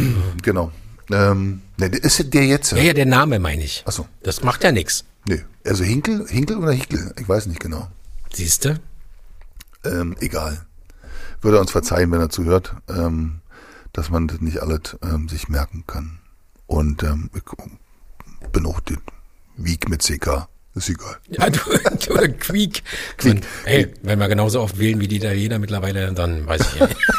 [0.43, 0.71] genau.
[1.11, 2.73] Ähm, ne, ist der jetzt?
[2.73, 3.83] Ja, ja, der Name meine ich.
[3.87, 4.07] Ach so.
[4.23, 5.05] Das macht ja nichts.
[5.27, 5.45] Nee.
[5.65, 7.15] Also Hinkel, Hinkel oder Hickel?
[7.21, 7.89] Ich weiß nicht genau.
[8.33, 8.81] Siehst du?
[9.85, 10.67] Ähm, egal.
[11.41, 13.41] Würde er uns verzeihen, wenn er zuhört, ähm,
[13.93, 16.19] dass man das nicht alles ähm, sich merken kann.
[16.67, 17.43] Und ähm, ich
[18.53, 18.99] bin auch den
[19.57, 20.49] Wieg mit CK.
[20.75, 21.17] Ist egal.
[21.29, 22.83] Ja, du, du Quiek.
[23.17, 23.45] Quiek.
[23.65, 27.01] hey, wenn wir genauso oft wählen wie die Italiener mittlerweile, dann weiß ich ja nicht.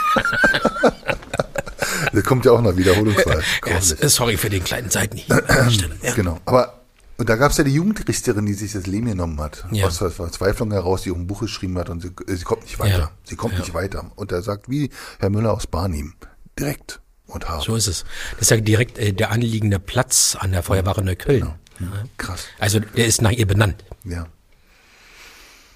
[2.13, 3.41] Das kommt ja auch noch Wiederholungsfall.
[3.65, 3.79] Ja,
[4.09, 5.29] sorry für den kleinen Seitenhieb.
[6.01, 6.13] Ja.
[6.13, 6.39] Genau.
[6.45, 6.80] Aber
[7.21, 9.67] und da gab es ja die Jugendrichterin, die sich das Leben genommen hat.
[9.71, 9.85] Ja.
[9.85, 12.79] Aus Verzweiflung heraus, die auch ein Buch geschrieben hat und sie, äh, sie kommt nicht
[12.79, 12.97] weiter.
[12.97, 13.11] Ja.
[13.23, 13.59] Sie kommt ja.
[13.59, 14.09] nicht weiter.
[14.15, 16.15] Und er sagt, wie Herr Müller aus Barnim,
[16.57, 17.61] direkt und hart.
[17.61, 18.05] So ist es.
[18.31, 21.53] Das ist ja direkt äh, der anliegende Platz an der Feuerwache Neukölln.
[21.77, 21.91] Genau.
[22.17, 22.45] Krass.
[22.57, 23.85] Also der ist nach ihr benannt.
[24.03, 24.25] Ja.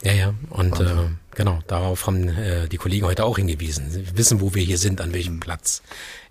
[0.05, 0.33] Ja, ja.
[0.51, 0.85] Und äh,
[1.33, 3.89] genau, darauf haben äh, die Kollegen heute auch hingewiesen.
[3.89, 5.81] Sie wissen, wo wir hier sind, an welchem Platz.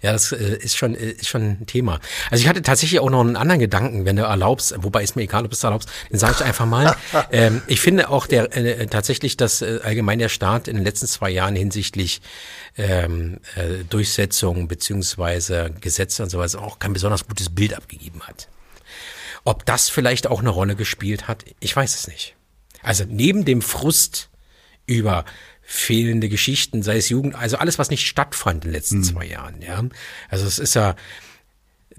[0.01, 1.99] Ja, das äh, ist schon äh, ist schon ein Thema.
[2.31, 5.23] Also ich hatte tatsächlich auch noch einen anderen Gedanken, wenn du erlaubst, wobei ist mir
[5.23, 6.95] egal, ob du es erlaubst, den sage ich einfach mal.
[7.33, 11.09] ähm, ich finde auch der äh, tatsächlich, dass äh, allgemein der Staat in den letzten
[11.09, 12.23] zwei Jahren hinsichtlich
[12.79, 18.47] ähm, äh, Durchsetzung beziehungsweise Gesetze und so weiter auch kein besonders gutes Bild abgegeben hat.
[19.43, 22.37] Ob das vielleicht auch eine Rolle gespielt hat, ich weiß es nicht.
[22.85, 24.31] Also neben dem Frust
[24.87, 25.25] über
[25.63, 29.05] fehlende Geschichten, sei es Jugend, also alles, was nicht stattfand in den letzten mhm.
[29.05, 29.83] zwei Jahren, ja.
[30.29, 30.95] Also es ist ja,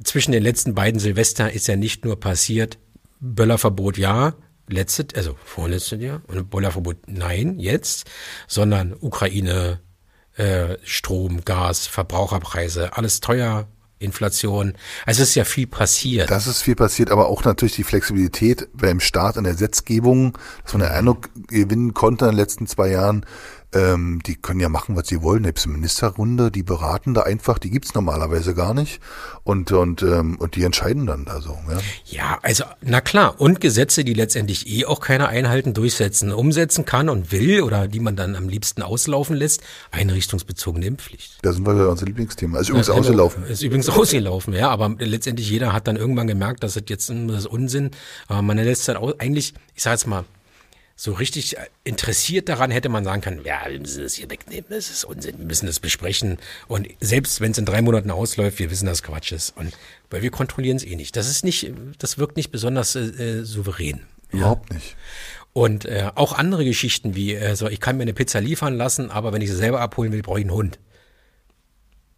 [0.03, 2.77] zwischen den letzten beiden Silvester ist ja nicht nur passiert,
[3.19, 4.35] Böllerverbot ja,
[4.67, 8.05] letztes, also vorletztes Jahr, und Böllerverbot nein, jetzt,
[8.47, 9.81] sondern Ukraine,
[10.35, 13.67] äh, Strom, Gas, Verbraucherpreise, alles teuer,
[14.05, 14.73] Inflation.
[15.05, 16.29] Also es ist ja viel passiert.
[16.31, 20.73] Das ist viel passiert, aber auch natürlich die Flexibilität beim Staat in der Gesetzgebung, dass
[20.73, 23.25] man den Eindruck gewinnen konnte in den letzten zwei Jahren,
[23.75, 25.43] ähm, die können ja machen, was sie wollen.
[25.43, 29.01] Da eine Ministerrunde, die beraten da einfach, die gibt's normalerweise gar nicht.
[29.43, 31.57] Und, und, ähm, und die entscheiden dann da so.
[31.69, 31.77] Ja?
[32.05, 33.39] ja, also na klar.
[33.39, 37.99] Und Gesetze, die letztendlich eh auch keiner einhalten, durchsetzen, umsetzen kann und will oder die
[37.99, 39.61] man dann am liebsten auslaufen lässt,
[39.91, 41.39] einrichtungsbezogene Impfpflicht.
[41.41, 42.59] Da sind wir bei unser Lieblingsthema.
[42.59, 43.43] Ist übrigens ja, ausgelaufen.
[43.45, 44.69] Ist übrigens ausgelaufen, ja.
[44.69, 47.91] Aber letztendlich jeder hat dann irgendwann gemerkt, dass das jetzt das ist Unsinn.
[48.27, 50.25] Aber man lässt dann auch, eigentlich, ich sage jetzt mal,
[50.97, 54.89] so richtig interessiert daran hätte man sagen können, ja, wir müssen das hier wegnehmen, das
[54.89, 56.37] ist Unsinn, wir müssen das besprechen.
[56.67, 59.57] Und selbst wenn es in drei Monaten ausläuft, wir wissen, dass Quatsch ist.
[59.57, 59.73] Und
[60.09, 61.17] weil wir kontrollieren es eh nicht.
[61.17, 61.69] Das ist nicht,
[61.99, 64.01] das wirkt nicht besonders äh, souverän.
[64.31, 64.75] Überhaupt ja.
[64.75, 64.95] nicht.
[65.51, 69.11] Und äh, auch andere Geschichten wie, äh, so, ich kann mir eine Pizza liefern lassen,
[69.11, 70.79] aber wenn ich sie selber abholen will, brauche ich einen Hund.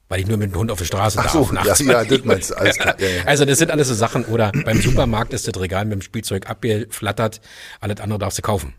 [0.10, 1.52] Weil ich nur mit dem Hund auf der Straße Ach so, darf.
[1.52, 3.00] Nachts ja, ja, das meinst du, alles klar.
[3.00, 3.24] Ja, ja.
[3.26, 4.26] Also das sind alles so Sachen.
[4.26, 7.42] Oder beim Supermarkt ist das Regal mit dem Spielzeug abgeflattert,
[7.82, 8.74] alles andere darfst du kaufen.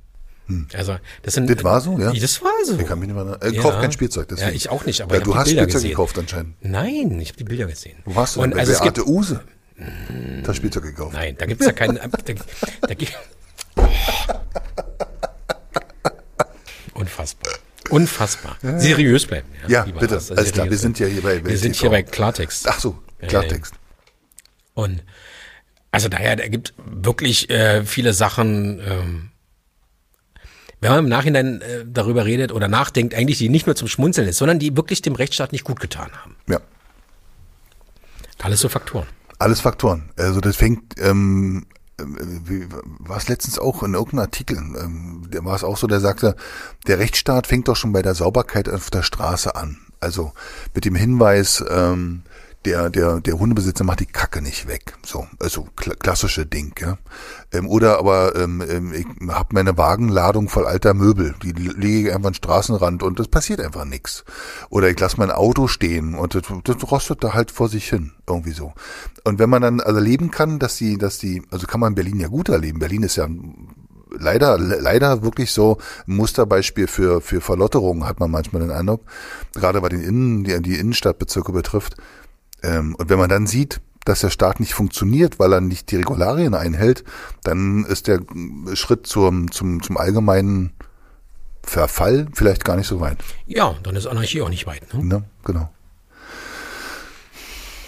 [0.46, 0.66] Hm.
[0.72, 1.50] Also das sind.
[1.50, 2.12] Das war so, ja.
[2.12, 2.78] Das war so.
[2.78, 3.60] Ich kann mich nicht mehr, äh, ja.
[3.60, 4.28] kauf kein Spielzeug.
[4.28, 4.48] Deswegen.
[4.48, 5.02] Ja, ich auch nicht.
[5.02, 5.90] Aber ja, du hast Bilder Spielzeug gesehen.
[5.90, 6.54] gekauft anscheinend.
[6.62, 7.98] Nein, ich habe die Bilder gesehen.
[8.06, 8.40] Wo warst du?
[8.40, 8.58] Und denn?
[8.58, 9.40] also es gibt Use.
[10.42, 11.12] Das Spielzeug gekauft.
[11.12, 11.96] Nein, da gibt's ja keinen.
[12.00, 12.94] da, da,
[13.76, 13.82] oh.
[16.98, 17.52] Unfassbar.
[17.90, 18.56] Unfassbar.
[18.62, 18.78] Ja.
[18.78, 19.48] Seriös bleiben.
[19.66, 20.16] Ja, ja bitte.
[20.16, 22.68] Also Alles klar, wir sind ja hier bei Wir sind hier bei Klartext.
[22.68, 23.74] Ach so, Klartext.
[24.74, 25.02] Und
[25.90, 29.30] also daher, da gibt wirklich äh, viele Sachen, ähm,
[30.80, 34.28] wenn man im Nachhinein äh, darüber redet oder nachdenkt, eigentlich die nicht nur zum Schmunzeln
[34.28, 36.36] ist, sondern die wirklich dem Rechtsstaat nicht gut getan haben.
[36.48, 36.60] Ja.
[38.38, 39.06] Alles so Faktoren.
[39.38, 40.10] Alles Faktoren.
[40.16, 41.66] Also das fängt ähm,
[41.98, 46.36] war es letztens auch in irgendeinem Artikel, ähm, war es auch so, der sagte,
[46.86, 49.78] der Rechtsstaat fängt doch schon bei der Sauberkeit auf der Straße an.
[50.00, 50.32] Also
[50.74, 52.22] mit dem Hinweis, ähm,
[52.64, 54.94] der, der, der Hundebesitzer macht die Kacke nicht weg.
[55.04, 56.98] So, also kl klassische Ding, ja.
[57.52, 62.14] Ähm, oder aber ähm, ähm ich habe meine Wagenladung voll alter Möbel, die lege ich
[62.14, 64.24] einfach an den Straßenrand und es passiert einfach nichts.
[64.70, 68.12] Oder ich lasse mein Auto stehen und das, das rostet da halt vor sich hin,
[68.26, 68.72] irgendwie so.
[69.24, 72.20] Und wenn man dann also erleben kann, dass die, dass die, also kann man Berlin
[72.20, 72.78] ja gut erleben.
[72.80, 73.28] Berlin ist ja
[74.10, 79.02] leider, leider wirklich so ein Musterbeispiel für, für Verlotterungen, hat man manchmal den Eindruck.
[79.54, 81.96] Gerade bei den Innen, die, die Innenstadtbezirke betrifft.
[82.62, 85.96] Ähm, und wenn man dann sieht, dass der Staat nicht funktioniert, weil er nicht die
[85.96, 87.04] Regularien einhält,
[87.44, 88.20] dann ist der
[88.74, 90.72] Schritt zum, zum, zum allgemeinen
[91.62, 93.18] Verfall vielleicht gar nicht so weit.
[93.46, 94.94] Ja, dann ist Anarchie auch nicht weit.
[94.94, 95.04] Ne?
[95.04, 95.24] ne?
[95.44, 95.70] Genau.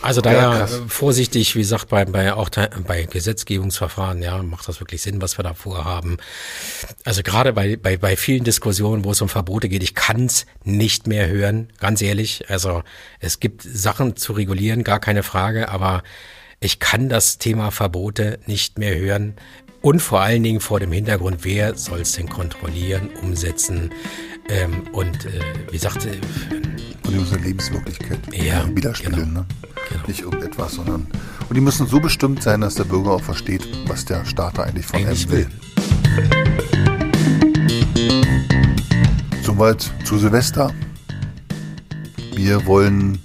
[0.03, 2.49] Also daher ja, vorsichtig, wie gesagt, bei, bei auch
[2.87, 6.17] bei Gesetzgebungsverfahren, ja, macht das wirklich Sinn, was wir da vorhaben.
[7.05, 10.47] Also gerade bei, bei, bei vielen Diskussionen, wo es um Verbote geht, ich kann es
[10.65, 12.49] nicht mehr hören, ganz ehrlich.
[12.49, 12.83] Also
[13.19, 16.03] es gibt Sachen zu regulieren, gar keine Frage, aber
[16.61, 19.35] ich kann das Thema Verbote nicht mehr hören.
[19.83, 23.91] Und vor allen Dingen vor dem Hintergrund, wer soll es denn kontrollieren, umsetzen?
[24.49, 25.41] Ähm, und äh,
[25.71, 26.11] wie sagte.
[26.11, 29.29] Äh, und unsere Lebenswirklichkeit ja, widerspiegeln.
[29.29, 29.41] Genau.
[29.41, 29.47] Ne?
[29.89, 30.07] Genau.
[30.07, 31.07] Nicht irgendetwas, sondern.
[31.49, 34.87] Und die müssen so bestimmt sein, dass der Bürger auch versteht, was der Starter eigentlich
[34.87, 35.49] von eigentlich einem will.
[39.43, 40.73] Soweit zu Silvester.
[42.35, 43.19] Wir wollen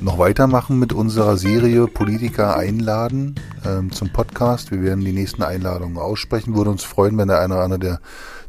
[0.00, 4.72] noch weitermachen mit unserer Serie Politiker einladen ähm, zum Podcast.
[4.72, 6.56] Wir werden die nächsten Einladungen aussprechen.
[6.56, 8.00] Würde uns freuen, wenn der eine oder andere, der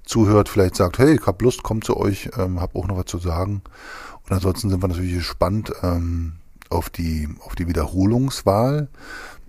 [0.06, 3.06] zuhört, vielleicht sagt, hey, ich habe Lust, komm zu euch, ähm, habe auch noch was
[3.06, 3.62] zu sagen.
[4.26, 6.34] Und ansonsten sind wir natürlich gespannt, ähm,
[6.70, 8.90] auf die, auf die Wiederholungswahl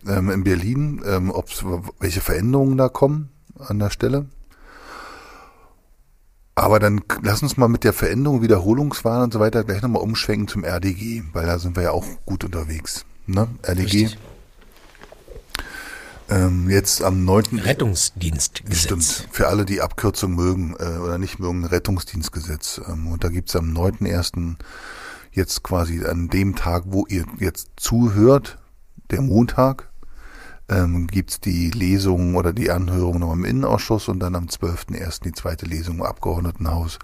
[0.06, 1.64] ähm, in Berlin, ähm, ob's,
[2.00, 4.26] welche Veränderungen da kommen an der Stelle.
[6.56, 10.46] Aber dann lass uns mal mit der Veränderung, Wiederholungswahl und so weiter gleich nochmal umschwenken
[10.46, 13.04] zum RDG, weil da sind wir ja auch gut unterwegs.
[13.26, 13.48] Ne?
[13.62, 14.10] RDG.
[16.30, 17.58] Ähm, jetzt am 9.
[17.58, 18.82] Rettungsdienstgesetz.
[18.82, 19.28] Stimmt.
[19.30, 22.80] Für alle, die Abkürzung mögen äh, oder nicht mögen, Rettungsdienstgesetz.
[22.88, 24.56] Ähm, und da gibt's am 9.1
[25.32, 28.58] jetzt quasi an dem Tag, wo ihr jetzt zuhört,
[29.10, 29.90] der Montag,
[30.68, 35.24] ähm, gibt's die Lesung oder die Anhörung noch im Innenausschuss und dann am 12.01.
[35.24, 36.98] die zweite Lesung im Abgeordnetenhaus.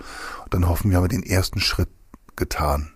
[0.44, 1.90] Und dann hoffen wir, haben wir den ersten Schritt
[2.36, 2.92] getan.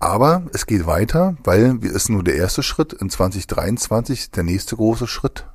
[0.00, 2.92] Aber es geht weiter, weil es ist nur der erste Schritt.
[2.92, 5.46] In 2023 der nächste große Schritt.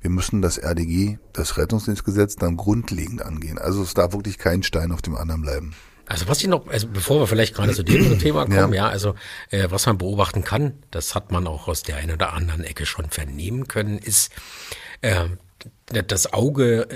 [0.00, 3.58] Wir müssen das RDG, das Rettungsdienstgesetz, dann grundlegend angehen.
[3.58, 5.74] Also es darf wirklich kein Stein auf dem anderen bleiben.
[6.06, 8.88] Also was ich noch, also bevor wir vielleicht gerade zu dem Thema kommen, ja, ja
[8.88, 9.14] also
[9.50, 12.84] äh, was man beobachten kann, das hat man auch aus der einen oder anderen Ecke
[12.84, 14.30] schon vernehmen können, ist
[15.00, 15.24] äh,
[15.86, 16.88] das Auge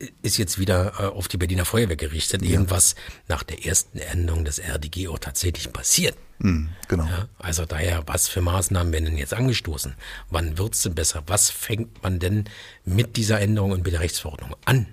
[0.00, 2.54] äh, ist jetzt wieder äh, auf die Berliner Feuerwehr gerichtet, ja.
[2.54, 2.94] eben was
[3.28, 6.16] nach der ersten Änderung des RDG auch tatsächlich passiert.
[6.38, 7.04] Mhm, genau.
[7.04, 9.94] Ja, also daher, was für Maßnahmen werden denn jetzt angestoßen?
[10.30, 11.22] Wann wird's denn besser?
[11.26, 12.44] Was fängt man denn
[12.84, 14.86] mit dieser Änderung und mit der Rechtsverordnung an?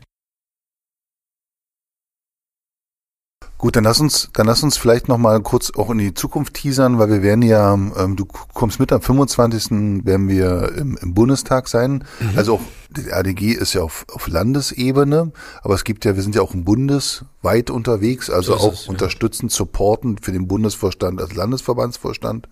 [3.63, 6.53] Gut, dann lass uns, dann lass uns vielleicht noch mal kurz auch in die Zukunft
[6.53, 10.03] teasern, weil wir werden ja, ähm, du kommst mit am 25.
[10.03, 12.03] werden wir im, im Bundestag sein.
[12.19, 12.37] Mhm.
[12.37, 16.35] Also auch der RDG ist ja auf, auf Landesebene, aber es gibt ja, wir sind
[16.35, 19.55] ja auch im Bundesweit unterwegs, also so auch es, unterstützend, ja.
[19.59, 22.49] supporten für den Bundesvorstand als Landesverbandsvorstand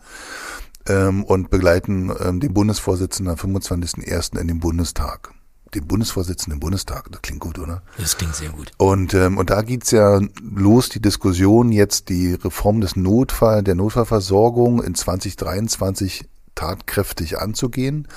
[0.88, 4.40] ähm, und begleiten ähm, den Bundesvorsitzenden am 25.01.
[4.40, 5.34] in den Bundestag.
[5.74, 7.12] Den Bundesvorsitzenden im Bundestag.
[7.12, 7.82] Das klingt gut, oder?
[7.98, 8.72] Das klingt sehr gut.
[8.78, 13.76] Und, ähm, und da geht's ja los, die Diskussion jetzt, die Reform des Notfall, der
[13.76, 18.08] Notfallversorgung in 2023 tatkräftig anzugehen.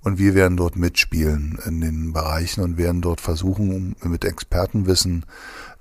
[0.00, 5.24] Und wir werden dort mitspielen in den Bereichen und werden dort versuchen, mit Expertenwissen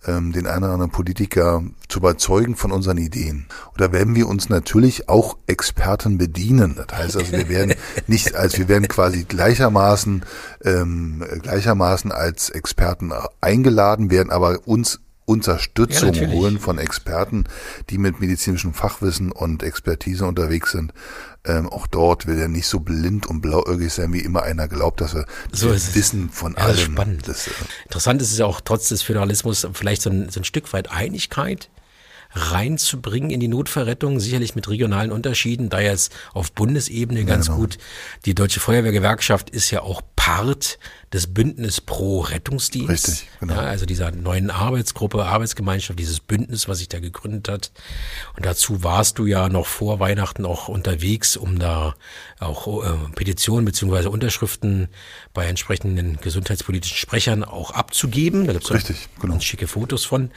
[0.05, 3.47] ähm, den einen oder anderen Politiker zu überzeugen von unseren Ideen.
[3.71, 6.75] Und da werden wir uns natürlich auch Experten bedienen.
[6.75, 7.73] Das heißt also, wir werden
[8.07, 10.23] nicht, als wir werden quasi gleichermaßen
[10.63, 17.45] ähm, gleichermaßen als Experten eingeladen, werden aber uns Unterstützung ja, holen von Experten,
[17.89, 20.93] die mit medizinischem Fachwissen und Expertise unterwegs sind.
[21.45, 25.01] Ähm, auch dort will er nicht so blind und blauäugig sein, wie immer einer glaubt,
[25.01, 26.93] dass wir, so wissen von ja, allem.
[26.93, 27.27] Spannend.
[27.27, 27.51] Das, äh
[27.83, 30.91] Interessant ist es ja auch trotz des Föderalismus vielleicht so ein, so ein Stück weit
[30.91, 31.69] Einigkeit
[32.35, 37.59] reinzubringen in die Notverrettung, sicherlich mit regionalen Unterschieden, da jetzt auf Bundesebene ganz genau.
[37.59, 37.77] gut.
[38.25, 40.79] Die Deutsche Feuerwehrgewerkschaft ist ja auch Part
[41.13, 42.89] des Bündnis pro Rettungsdienst.
[42.89, 43.53] Richtig, genau.
[43.53, 47.71] Ja, also dieser neuen Arbeitsgruppe, Arbeitsgemeinschaft, dieses Bündnis, was sich da gegründet hat.
[48.35, 51.93] Und dazu warst du ja noch vor Weihnachten auch unterwegs, um da
[52.39, 54.89] auch äh, Petitionen beziehungsweise Unterschriften
[55.33, 58.47] bei entsprechenden gesundheitspolitischen Sprechern auch abzugeben.
[58.47, 59.39] Da gibt's Richtig, genau.
[59.39, 60.31] schicke Fotos von.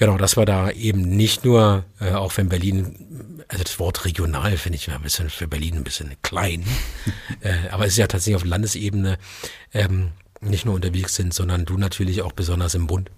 [0.00, 4.56] Genau, dass wir da eben nicht nur, äh, auch wenn Berlin, also das Wort regional
[4.56, 6.64] finde ich ein bisschen für Berlin ein bisschen klein,
[7.42, 9.18] äh, aber es ist ja tatsächlich auf Landesebene
[9.74, 13.10] ähm, nicht nur unterwegs sind, sondern du natürlich auch besonders im Bund.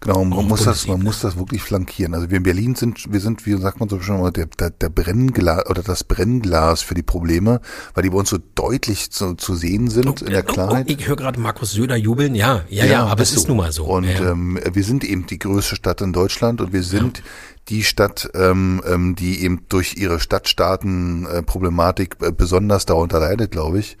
[0.00, 2.14] Genau, man muss das, man muss das wirklich flankieren.
[2.14, 4.70] Also wir in Berlin sind, wir sind, wie sagt man so schon mal, der, der,
[4.70, 7.60] der Brennglas oder das Brennglas für die Probleme,
[7.94, 10.86] weil die bei uns so deutlich zu, zu sehen sind oh, in der oh, Klarheit.
[10.88, 13.48] Oh, ich höre gerade Markus Söder jubeln, ja, ja, ja, ja aber es ist so.
[13.48, 13.86] nun mal so.
[13.86, 14.30] Und ja.
[14.30, 17.24] ähm, wir sind eben die größte Stadt in Deutschland und wir sind ja.
[17.70, 23.96] die Stadt, ähm, ähm, die eben durch ihre Stadtstaaten-Problematik äh, besonders darunter leidet, glaube ich.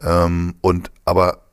[0.00, 1.43] Ähm, und aber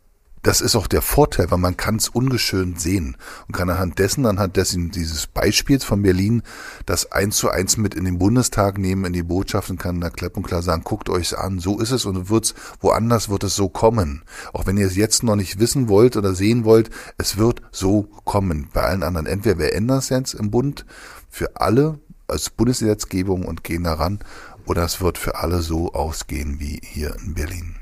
[0.44, 3.18] das ist auch der Vorteil, weil man kann es ungeschönt sehen
[3.48, 6.42] und kann anhand dessen, anhand dessen dieses Beispiels von Berlin,
[6.86, 10.10] das eins zu eins mit in den Bundestag nehmen, in die Botschaft und kann da
[10.10, 13.56] klipp und klar sagen, guckt euch an, so ist es und wird's, woanders wird es
[13.56, 14.24] so kommen.
[14.54, 18.04] Auch wenn ihr es jetzt noch nicht wissen wollt oder sehen wollt, es wird so
[18.26, 18.70] kommen.
[18.74, 19.28] Bei allen anderen.
[19.28, 20.86] Entweder wir ändern es jetzt im Bund
[21.30, 24.20] für alle als Bundesgesetzgebung und gehen daran,
[24.66, 27.76] oder es wird für alle so ausgehen wie hier in Berlin.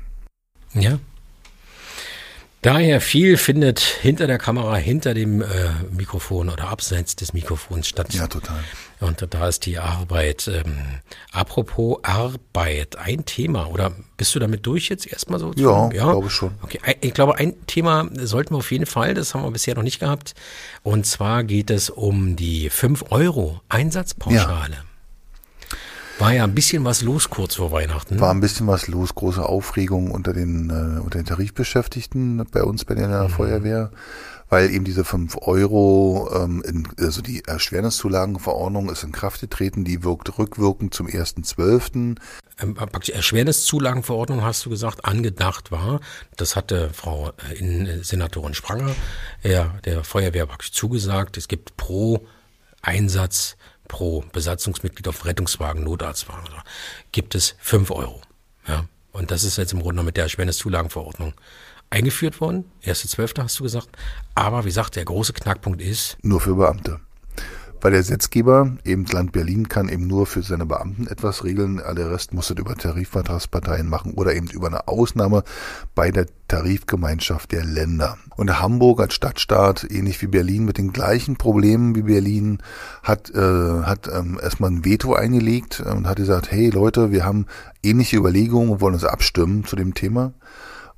[0.72, 0.98] Ja,
[2.62, 5.46] Daher viel findet hinter der Kamera, hinter dem äh,
[5.90, 8.12] Mikrofon oder abseits des Mikrofons statt.
[8.12, 8.62] Ja, total.
[9.00, 10.46] Und da ist die Arbeit.
[10.52, 10.76] Ähm,
[11.32, 13.68] apropos Arbeit, ein Thema.
[13.68, 15.52] Oder bist du damit durch jetzt erstmal so?
[15.56, 16.10] Ja, ja?
[16.10, 16.52] glaube schon.
[16.60, 19.82] Okay, ich glaube, ein Thema sollten wir auf jeden Fall, das haben wir bisher noch
[19.82, 20.34] nicht gehabt.
[20.82, 24.74] Und zwar geht es um die 5 Euro Einsatzpauschale.
[24.74, 24.89] Ja.
[26.20, 28.20] War ja ein bisschen was los kurz vor Weihnachten.
[28.20, 32.84] War ein bisschen was los, große Aufregung unter den, äh, unter den Tarifbeschäftigten bei uns
[32.84, 33.30] bei der mhm.
[33.30, 33.90] Feuerwehr,
[34.50, 40.04] weil eben diese fünf Euro, ähm, in, also die Erschwerniszulagenverordnung ist in Kraft getreten, die
[40.04, 42.16] wirkt rückwirkend zum 1.12.
[42.60, 46.00] Ähm, Erschwerniszulagenverordnung hast du gesagt, angedacht war.
[46.36, 48.94] Das hatte Frau äh, Innensenatorin Spranger
[49.42, 51.38] ja, der Feuerwehr praktisch zugesagt.
[51.38, 52.26] Es gibt pro
[52.82, 53.56] Einsatz
[53.90, 56.62] pro Besatzungsmitglied auf Rettungswagen, Notarztwagen, also
[57.10, 58.22] gibt es fünf Euro.
[58.66, 58.84] Ja.
[59.12, 61.34] Und das ist jetzt im Grunde noch mit der Erschwerniszulagenverordnung
[61.90, 62.70] eingeführt worden.
[62.80, 63.88] Erste Zwölfte hast du gesagt.
[64.36, 66.16] Aber wie gesagt, der große Knackpunkt ist.
[66.22, 67.00] Nur für Beamte.
[67.82, 71.80] Weil der Gesetzgeber, eben das Land Berlin, kann eben nur für seine Beamten etwas regeln.
[71.96, 75.44] Der Rest muss das über Tarifvertragsparteien machen oder eben über eine Ausnahme
[75.94, 78.18] bei der Tarifgemeinschaft der Länder.
[78.36, 82.58] Und Hamburg als Stadtstaat, ähnlich wie Berlin, mit den gleichen Problemen wie Berlin,
[83.02, 87.46] hat, äh, hat ähm, erstmal ein Veto eingelegt und hat gesagt, hey Leute, wir haben
[87.82, 90.34] ähnliche Überlegungen und wollen uns abstimmen zu dem Thema.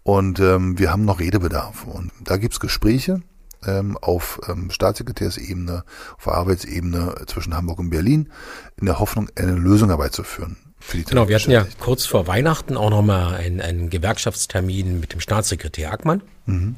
[0.02, 1.84] Und ähm, wir haben noch Redebedarf.
[1.84, 3.22] Und da gibt's Gespräche
[3.66, 5.84] ähm, auf ähm, Staatssekretärsebene,
[6.18, 8.30] auf Arbeitsebene zwischen Hamburg und Berlin,
[8.76, 10.56] in der Hoffnung, eine Lösung herbeizuführen.
[10.90, 15.92] Genau, wir hatten ja kurz vor Weihnachten auch nochmal einen, einen Gewerkschaftstermin mit dem Staatssekretär
[15.92, 16.22] Ackmann.
[16.46, 16.76] Mhm.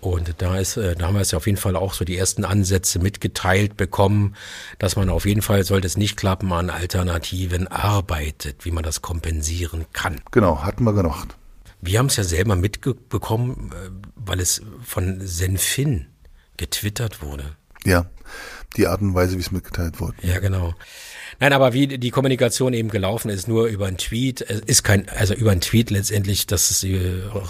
[0.00, 2.18] Und da ist, äh, da haben wir es ja auf jeden Fall auch so die
[2.18, 4.34] ersten Ansätze mitgeteilt bekommen,
[4.80, 9.00] dass man auf jeden Fall, sollte es nicht klappen, an Alternativen arbeitet, wie man das
[9.00, 10.20] kompensieren kann.
[10.32, 11.36] Genau, hatten wir gemacht.
[11.82, 16.06] Wir haben es ja selber mitbekommen, äh, weil es von Senfin
[16.56, 17.56] getwittert wurde.
[17.84, 18.06] Ja,
[18.76, 20.14] die Art und Weise, wie es mitgeteilt wurde.
[20.22, 20.74] Ja, genau.
[21.40, 25.08] Nein, aber wie die Kommunikation eben gelaufen ist, nur über einen Tweet, es ist kein,
[25.08, 26.86] also über einen Tweet letztendlich, dass es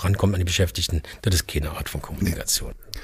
[0.03, 2.71] rankommt an die Beschäftigten, das ist keine Art von Kommunikation.
[2.71, 3.01] Nee.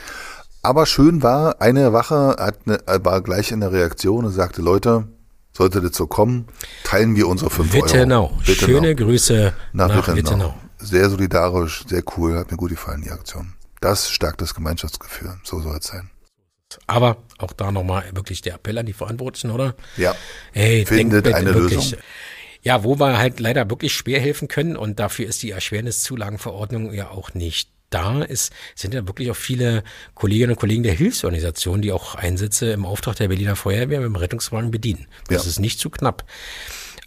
[0.62, 5.08] Aber schön war, eine Wache hat eine, war gleich in der Reaktion und sagte, Leute,
[5.52, 6.46] sollte das so kommen,
[6.84, 8.24] teilen wir unsere 5 Wittenau.
[8.24, 8.40] Euro.
[8.40, 8.66] Wittenau.
[8.66, 10.16] Schöne Grüße nach, nach Wittenau.
[10.16, 10.54] Wittenau.
[10.78, 13.54] Sehr solidarisch, sehr cool, hat mir gut gefallen, die Aktion.
[13.80, 16.10] Das stärkt das Gemeinschaftsgefühl, so soll es sein.
[16.86, 19.74] Aber auch da nochmal wirklich der Appell an die Verantwortlichen, oder?
[19.96, 20.14] Ja.
[20.52, 21.98] Hey, Findet denkt eine wirklich, Lösung.
[22.62, 27.08] Ja, wo wir halt leider wirklich schwer helfen können und dafür ist die Erschwerniszulagenverordnung ja
[27.10, 29.82] auch nicht da ist, sind ja wirklich auch viele
[30.14, 34.16] Kolleginnen und Kollegen der Hilfsorganisationen, die auch Einsätze im Auftrag der Berliner Feuerwehr mit dem
[34.16, 35.06] Rettungswagen bedienen.
[35.28, 35.48] Das Ja.
[35.50, 36.24] ist nicht zu knapp.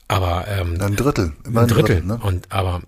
[0.08, 2.02] Aber ähm, Ein Drittel, immer ein Drittel.
[2.04, 2.20] ne?
[2.24, 2.82] Und aber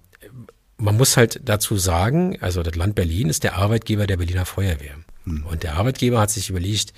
[0.84, 4.96] man muss halt dazu sagen, also das Land Berlin ist der Arbeitgeber der Berliner Feuerwehr.
[5.24, 5.46] Hm.
[5.46, 6.94] Und der Arbeitgeber hat sich überlegt,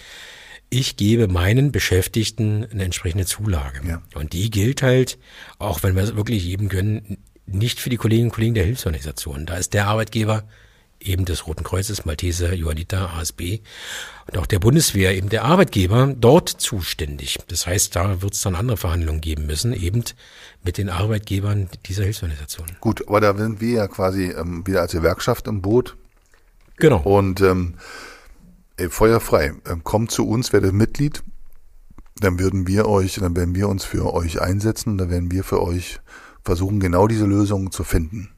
[0.72, 3.88] ich gebe meinen Beschäftigten eine entsprechende Zulage.
[3.88, 4.02] Ja.
[4.16, 5.20] Und die gilt halt,
[5.60, 9.46] auch wenn wir es wirklich geben können, nicht für die Kolleginnen und Kollegen der Hilfsorganisationen.
[9.46, 10.46] Da ist der Arbeitgeber
[11.06, 13.60] eben des Roten Kreuzes, Malteser, Johanniter, ASB
[14.28, 17.38] und auch der Bundeswehr, eben der Arbeitgeber, dort zuständig.
[17.48, 20.04] Das heißt, da wird es dann andere Verhandlungen geben müssen, eben
[20.64, 22.76] mit den Arbeitgebern dieser Hilfsorganisationen.
[22.82, 25.96] Gut, aber da sind wir ja quasi ähm, wieder als Gewerkschaft im Boot
[26.78, 27.02] Genau.
[27.02, 27.76] und ähm,
[28.78, 29.54] ey, feuerfrei.
[29.70, 31.24] Ähm, kommt zu uns, werdet Mitglied,
[32.18, 35.62] dann würden wir euch, dann werden wir uns für euch einsetzen, dann werden wir für
[35.62, 36.00] euch
[36.44, 38.35] versuchen, genau diese Lösungen zu finden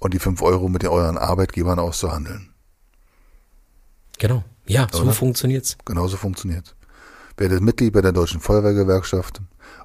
[0.00, 2.52] und die fünf Euro mit den euren Arbeitgebern auszuhandeln.
[4.18, 4.42] Genau.
[4.66, 5.12] Ja, so Oder?
[5.12, 5.76] funktioniert's.
[5.84, 6.74] Genauso funktioniert.
[7.36, 9.40] Werdet Mitglied bei der Deutschen Feuerwehrgewerkschaft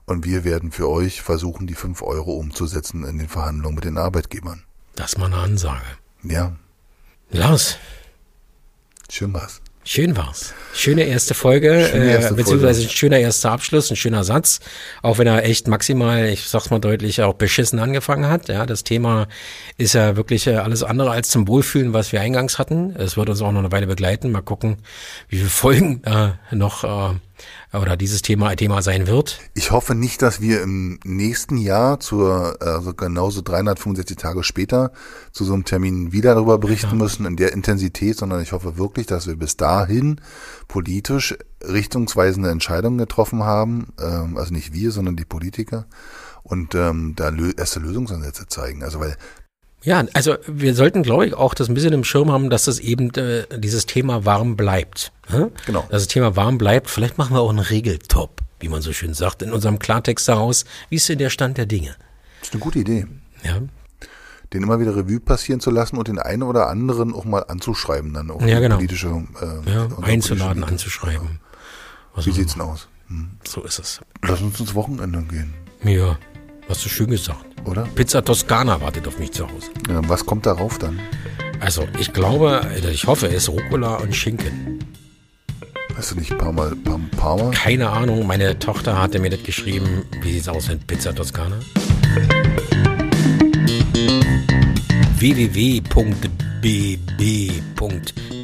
[0.06, 3.98] und wir werden für euch versuchen, die fünf Euro umzusetzen in den Verhandlungen mit den
[3.98, 4.64] Arbeitgebern.
[4.96, 5.86] Das ist mal eine Ansage.
[6.24, 6.56] Ja,
[7.30, 7.78] Lars,
[9.10, 9.62] schön war's.
[9.88, 10.56] Schön war's.
[10.74, 12.92] Schöne erste Folge, Schöne erste äh, beziehungsweise Folge.
[12.92, 14.60] ein schöner erster Abschluss, ein schöner Satz,
[15.04, 18.50] auch wenn er echt maximal, ich sag's mal deutlich, auch beschissen angefangen hat.
[18.50, 19.28] Ja, das Thema
[19.78, 22.96] ist ja wirklich äh, alles andere als zum Wohlfühlen, was wir eingangs hatten.
[22.98, 24.32] Es wird uns auch noch eine Weile begleiten.
[24.32, 24.78] Mal gucken,
[25.30, 27.16] wie viele Folgen äh, noch äh,
[27.74, 29.40] oder dieses Thema ein Thema sein wird.
[29.54, 34.92] Ich hoffe nicht, dass wir im nächsten Jahr zur, also genauso 365 Tage später
[35.32, 39.08] zu so einem Termin wieder darüber berichten müssen in der Intensität, sondern ich hoffe wirklich,
[39.08, 40.22] dass wir bis dahin
[40.68, 45.88] politisch richtungsweisende Entscheidungen getroffen haben, ähm, also nicht wir, sondern die Politiker
[46.44, 48.84] und ähm, da erste Lösungsansätze zeigen.
[48.84, 49.18] Also weil
[49.86, 52.80] Ja, also wir sollten, glaube ich, auch das ein bisschen im Schirm haben, dass das
[52.80, 55.12] eben äh, dieses Thema warm bleibt.
[55.30, 55.52] Ne?
[55.66, 55.82] Genau.
[55.90, 56.90] Dass das Thema warm bleibt.
[56.90, 60.66] Vielleicht machen wir auch einen Regeltop, wie man so schön sagt, in unserem Klartext daraus.
[60.90, 61.96] Wie ist denn der Stand der Dinge?
[62.40, 63.06] das ist eine gute Idee,
[63.44, 63.60] Ja,
[64.54, 68.14] den immer wieder Revue passieren zu lassen und den einen oder anderen auch mal anzuschreiben
[68.14, 68.76] dann auch Ja, genau.
[68.76, 71.40] politische äh, ja einzuladen, politische- anzuschreiben.
[72.14, 72.88] Was Wie auch sieht's denn aus?
[73.08, 73.32] Hm.
[73.48, 74.02] So ist es.
[74.24, 76.18] Lass uns ins Wochenende gehen, Ja,
[76.70, 77.46] hast du schön gesagt.
[77.66, 77.84] oder?
[77.96, 79.70] Pizza Toskana wartet auf mich zu Hause.
[79.90, 81.00] Ja, was kommt darauf dann?
[81.60, 82.62] Also, ich glaube,
[82.92, 84.80] ich hoffe, es ist Rucola und Schinken.
[85.96, 87.52] Weißt du nicht, Parma, Parma, Parma?
[87.52, 90.04] Keine Ahnung, meine Tochter hatte mir das geschrieben.
[90.22, 91.58] Wie sieht's aus mit Pizza Toskana?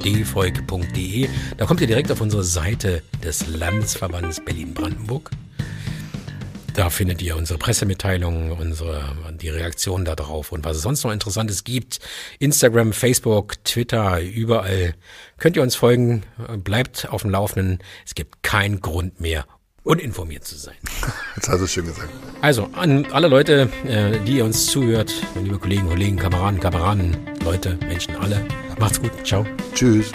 [0.02, 5.32] www.bb.dvolk.de Da kommt ihr direkt auf unsere Seite des Landesverbandes Berlin-Brandenburg.
[6.74, 11.64] Da findet ihr unsere Pressemitteilungen, unsere, die Reaktionen darauf und was es sonst noch Interessantes
[11.64, 12.00] gibt.
[12.40, 14.96] Instagram, Facebook, Twitter, überall
[15.38, 16.24] könnt ihr uns folgen.
[16.64, 17.80] Bleibt auf dem Laufenden.
[18.06, 19.46] Es gibt keinen Grund mehr,
[19.84, 20.76] uninformiert zu sein.
[21.36, 22.10] Jetzt hast du es schön gesagt.
[22.42, 27.78] Also an alle Leute, äh, die ihr uns zuhört, liebe Kollegen, Kollegen, Kameraden, Kameraden, Leute,
[27.88, 28.46] Menschen, alle.
[28.80, 29.12] Macht's gut.
[29.26, 29.46] Ciao.
[29.74, 30.12] Tschüss.